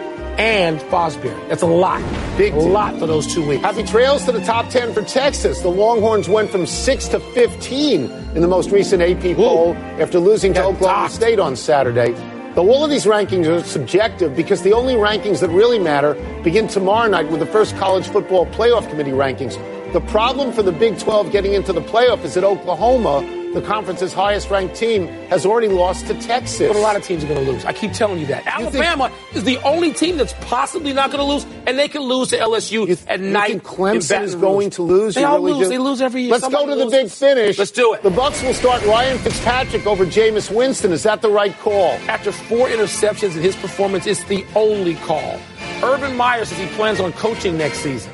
and 0.41 0.80
Fosbury. 0.80 1.38
That's 1.49 1.62
a 1.62 1.67
lot. 1.67 2.01
Big 2.36 2.54
deal. 2.54 2.67
lot 2.67 2.97
for 2.97 3.06
those 3.06 3.32
two 3.32 3.47
weeks. 3.47 3.62
Happy 3.62 3.84
trails 3.84 4.25
to 4.25 4.32
the 4.32 4.41
top 4.41 4.69
10 4.69 4.91
for 4.91 5.04
Texas. 5.04 5.62
The 5.62 5.69
Longhorns 5.69 6.27
went 6.27 6.49
from 6.49 6.65
6 6.65 7.08
to 7.10 7.19
15 7.19 8.06
in 8.06 8.41
the 8.41 8.47
most 8.47 8.71
recent 8.71 9.04
AP 9.04 9.36
poll 9.36 9.75
after 9.99 10.17
losing 10.17 10.51
to 10.56 10.63
Oklahoma 10.63 11.04
docked. 11.04 11.13
State 11.13 11.39
on 11.39 11.56
Saturday. 11.56 12.13
Though 12.56 12.67
all 12.71 12.84
of 12.84 12.89
these 12.89 13.06
rankings 13.06 13.47
are 13.47 13.63
subjective 13.63 14.36
because 14.36 14.63
the 14.63 14.73
only 14.73 14.95
rankings 14.95 15.41
that 15.41 15.49
really 15.49 15.77
matter 15.77 16.15
begin 16.43 16.67
tomorrow 16.67 17.08
night 17.08 17.30
with 17.30 17.39
the 17.39 17.45
first 17.45 17.77
college 17.77 18.08
football 18.08 18.47
playoff 18.47 18.89
committee 18.89 19.12
rankings. 19.12 19.54
The 19.93 20.01
problem 20.01 20.51
for 20.51 20.63
the 20.63 20.71
Big 20.71 20.97
12 20.97 21.32
getting 21.32 21.54
into 21.54 21.71
the 21.71 21.82
playoff 21.82 22.23
is 22.23 22.34
that 22.34 22.43
Oklahoma, 22.43 23.21
the 23.54 23.62
conference's 23.62 24.14
highest 24.14 24.50
ranked 24.50 24.76
team, 24.76 25.08
has 25.30 25.46
already 25.46 25.68
lost 25.68 26.08
to 26.08 26.14
Texas. 26.22 26.68
But 26.68 26.76
a 26.76 26.80
lot 26.80 26.96
of 26.96 27.04
teams 27.04 27.24
are 27.24 27.28
going 27.28 27.44
to 27.46 27.52
lose. 27.52 27.66
I 27.66 27.74
keep 27.74 27.92
telling 27.94 28.20
you 28.20 28.26
that. 28.28 28.46
You 28.60 28.70
think- 28.72 28.86
Alabama 28.86 29.12
is 29.34 29.44
the 29.44 29.58
only 29.64 29.94
team 29.94 30.18
that's 30.18 30.34
possibly 30.42 30.94
not 30.94 31.12
going 31.12 31.20
to 31.20 31.26
lose, 31.32 31.46
and 31.68 31.78
they 31.78 31.88
can 31.88 32.02
lose 32.02 32.30
to 32.30 32.38
LSU 32.38 32.88
You, 32.88 32.98
at 33.08 33.20
you 33.20 33.30
night. 33.32 33.50
think 33.52 33.64
Clemson 33.64 34.24
is 34.24 34.36
going 34.36 34.70
to 34.72 34.82
lose? 34.84 35.16
They 35.16 35.22
You 35.22 35.28
all 35.28 35.40
really 35.40 35.54
lose. 35.54 35.68
do? 35.68 35.70
They 35.70 35.78
lose 35.78 36.02
every 36.02 36.22
year. 36.24 36.32
Let's 36.32 36.44
go 36.46 36.50
Somebody 36.52 36.80
to 36.80 36.86
the 36.86 36.92
big 36.92 37.10
finish. 37.12 37.58
Let's 37.58 37.72
do 37.72 37.94
it. 37.94 38.04
The 38.04 38.10
Bucs 38.10 38.44
will 38.46 38.54
start 38.54 38.86
Ryan 38.86 39.18
Fitzpatrick 39.18 39.86
over 39.86 40.06
Jameis 40.06 40.50
Winston. 40.54 40.92
Is 40.92 41.04
that 41.04 41.22
the 41.22 41.30
right 41.30 41.58
call? 41.60 41.92
After 42.08 42.32
four 42.32 42.68
interceptions 42.68 43.36
in 43.36 43.42
his 43.42 43.56
performance, 43.56 44.08
it's 44.08 44.24
the 44.26 44.46
only 44.56 44.96
call. 44.96 45.40
Urban 45.84 46.16
Meyer 46.16 46.46
says 46.46 46.58
he 46.58 46.68
plans 46.76 47.00
on 47.00 47.12
coaching 47.14 47.58
next 47.58 47.80
season. 47.80 48.12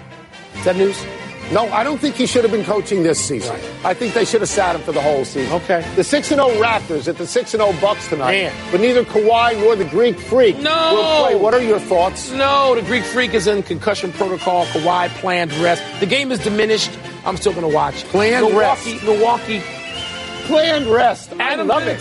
Is 0.56 0.66
that 0.66 0.76
news? 0.76 0.98
No, 1.52 1.70
I 1.72 1.84
don't 1.84 1.98
think 2.00 2.16
he 2.16 2.26
should 2.26 2.44
have 2.44 2.52
been 2.52 2.66
coaching 2.66 3.04
this 3.04 3.24
season. 3.24 3.54
Right. 3.56 3.86
I 3.86 3.94
think 3.94 4.14
they 4.14 4.26
should 4.26 4.42
have 4.42 4.50
sat 4.50 4.76
him 4.76 4.82
for 4.82 4.92
the 4.92 5.02
whole 5.02 5.24
season. 5.24 5.54
Okay. 5.54 5.90
The 5.96 6.04
6 6.04 6.28
0 6.28 6.48
Raptors 6.62 7.08
at 7.08 7.18
the 7.18 7.26
6 7.26 7.52
0 7.52 7.74
Bucks 7.80 8.08
tonight. 8.10 8.32
Man. 8.32 8.72
But 8.72 8.82
neither 8.82 9.06
Kawhi 9.06 9.58
nor 9.62 9.76
the 9.76 9.86
Greek 9.86 10.20
Freak 10.20 10.58
No. 10.58 10.94
will 10.94 11.26
play. 11.26 11.36
What 11.36 11.54
are 11.54 11.62
your 11.62 11.80
thoughts? 11.80 12.32
No, 12.32 12.76
the 12.76 12.82
Greek 12.82 13.04
Freak 13.04 13.34
is 13.34 13.48
in 13.48 13.64
concussion 13.64 14.12
protocol. 14.12 14.66
Kawhi 14.68 15.08
planned 15.22 15.54
rest. 15.54 15.84
The 16.02 16.06
game 16.06 16.32
is 16.32 16.40
diminished. 16.40 16.92
I'm 17.26 17.38
still 17.38 17.54
going 17.54 17.70
to 17.70 17.74
watch. 17.74 18.04
Planned 18.06 18.46
Milwaukee, 18.46 18.94
rest. 18.94 19.04
Milwaukee. 19.06 19.62
Planned 20.48 20.88
rest. 20.88 21.32
Adam 21.40 21.72
I 21.72 21.76
love 21.76 21.88
it. 21.88 22.00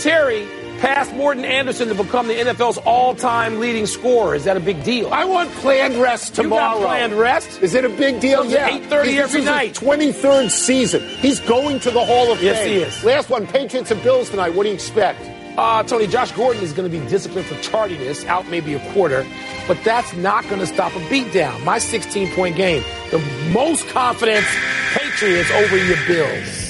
Passed 0.81 1.15
Morten 1.15 1.45
Andersen 1.45 1.89
to 1.89 1.95
become 1.95 2.29
the 2.29 2.35
NFL's 2.35 2.77
all-time 2.79 3.61
leading 3.61 3.87
scorer. 3.87 4.35
Is 4.35 4.45
that 4.45 4.59
a 4.59 4.61
big 4.61 4.83
deal? 4.85 5.09
I 5.13 5.25
want 5.25 5.51
planned 5.53 5.95
rest 5.97 6.35
tomorrow. 6.35 6.75
You 6.77 6.81
got 6.83 6.87
planned 6.87 7.13
rest? 7.15 7.63
Is 7.63 7.75
it 7.75 7.85
a 7.87 7.89
big 7.89 8.21
deal? 8.21 8.45
Yeah. 8.45 8.69
8:30 8.69 9.05
This 9.05 9.19
every 9.19 9.41
is 9.41 9.47
night. 9.47 9.69
His 9.79 9.79
23rd 9.79 10.51
season. 10.51 11.09
He's 11.21 11.41
going 11.41 11.81
to 11.81 11.91
the 11.91 12.05
Hall 12.05 12.31
of 12.31 12.43
Yes, 12.43 12.59
Fame. 12.59 12.69
he 12.69 12.77
is. 12.83 13.05
Last 13.05 13.31
one, 13.31 13.47
Patriots 13.47 13.91
and 13.91 14.03
Bills 14.03 14.29
tonight. 14.29 14.55
What 14.55 14.65
do 14.65 14.69
you 14.69 14.75
expect? 14.75 15.21
Uh, 15.59 15.83
Tony, 15.85 16.07
Josh 16.07 16.33
Gordon 16.33 16.63
is 16.63 16.75
going 16.75 16.91
to 16.91 16.99
be 17.01 17.05
disciplined 17.09 17.47
for 17.47 17.61
tardiness, 17.63 18.27
out 18.27 18.47
maybe 18.51 18.75
a 18.75 18.93
quarter, 18.93 19.25
but 19.67 19.83
that's 19.83 20.13
not 20.15 20.45
going 20.49 20.61
to 20.61 20.67
stop 20.67 20.95
a 20.95 20.99
beatdown. 21.09 21.65
My 21.65 21.79
16 21.79 22.31
point 22.33 22.55
game, 22.57 22.85
the 23.11 23.19
most 23.55 23.89
confidence 23.89 24.47
Patriots 24.93 25.51
over 25.53 25.79
your 25.79 25.97
Bills. 26.07 26.66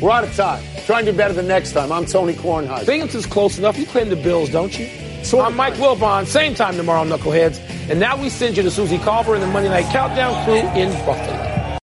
We're 0.00 0.10
out 0.10 0.24
of 0.24 0.34
time. 0.36 0.62
Try 0.84 0.98
and 0.98 1.06
do 1.06 1.12
better 1.12 1.32
the 1.32 1.42
next 1.42 1.72
time. 1.72 1.90
I'm 1.90 2.04
Tony 2.04 2.34
Kornheiser. 2.34 2.86
Binghamton's 2.86 3.26
close 3.26 3.58
enough. 3.58 3.78
You 3.78 3.86
claim 3.86 4.10
the 4.10 4.16
Bills, 4.16 4.50
don't 4.50 4.78
you? 4.78 4.86
Of 4.86 5.34
I'm 5.34 5.56
Mike 5.56 5.74
Wilbon. 5.74 6.26
Same 6.26 6.54
time 6.54 6.76
tomorrow, 6.76 7.04
Knuckleheads. 7.04 7.58
And 7.90 7.98
now 7.98 8.16
we 8.16 8.28
send 8.28 8.56
you 8.56 8.62
to 8.62 8.70
Suzy 8.70 8.98
Kolber 8.98 9.34
and 9.34 9.42
the 9.42 9.48
Monday 9.48 9.68
Night 9.68 9.90
Countdown 9.90 10.44
crew 10.44 10.54
in 10.80 10.90
Buffalo. 11.04 11.55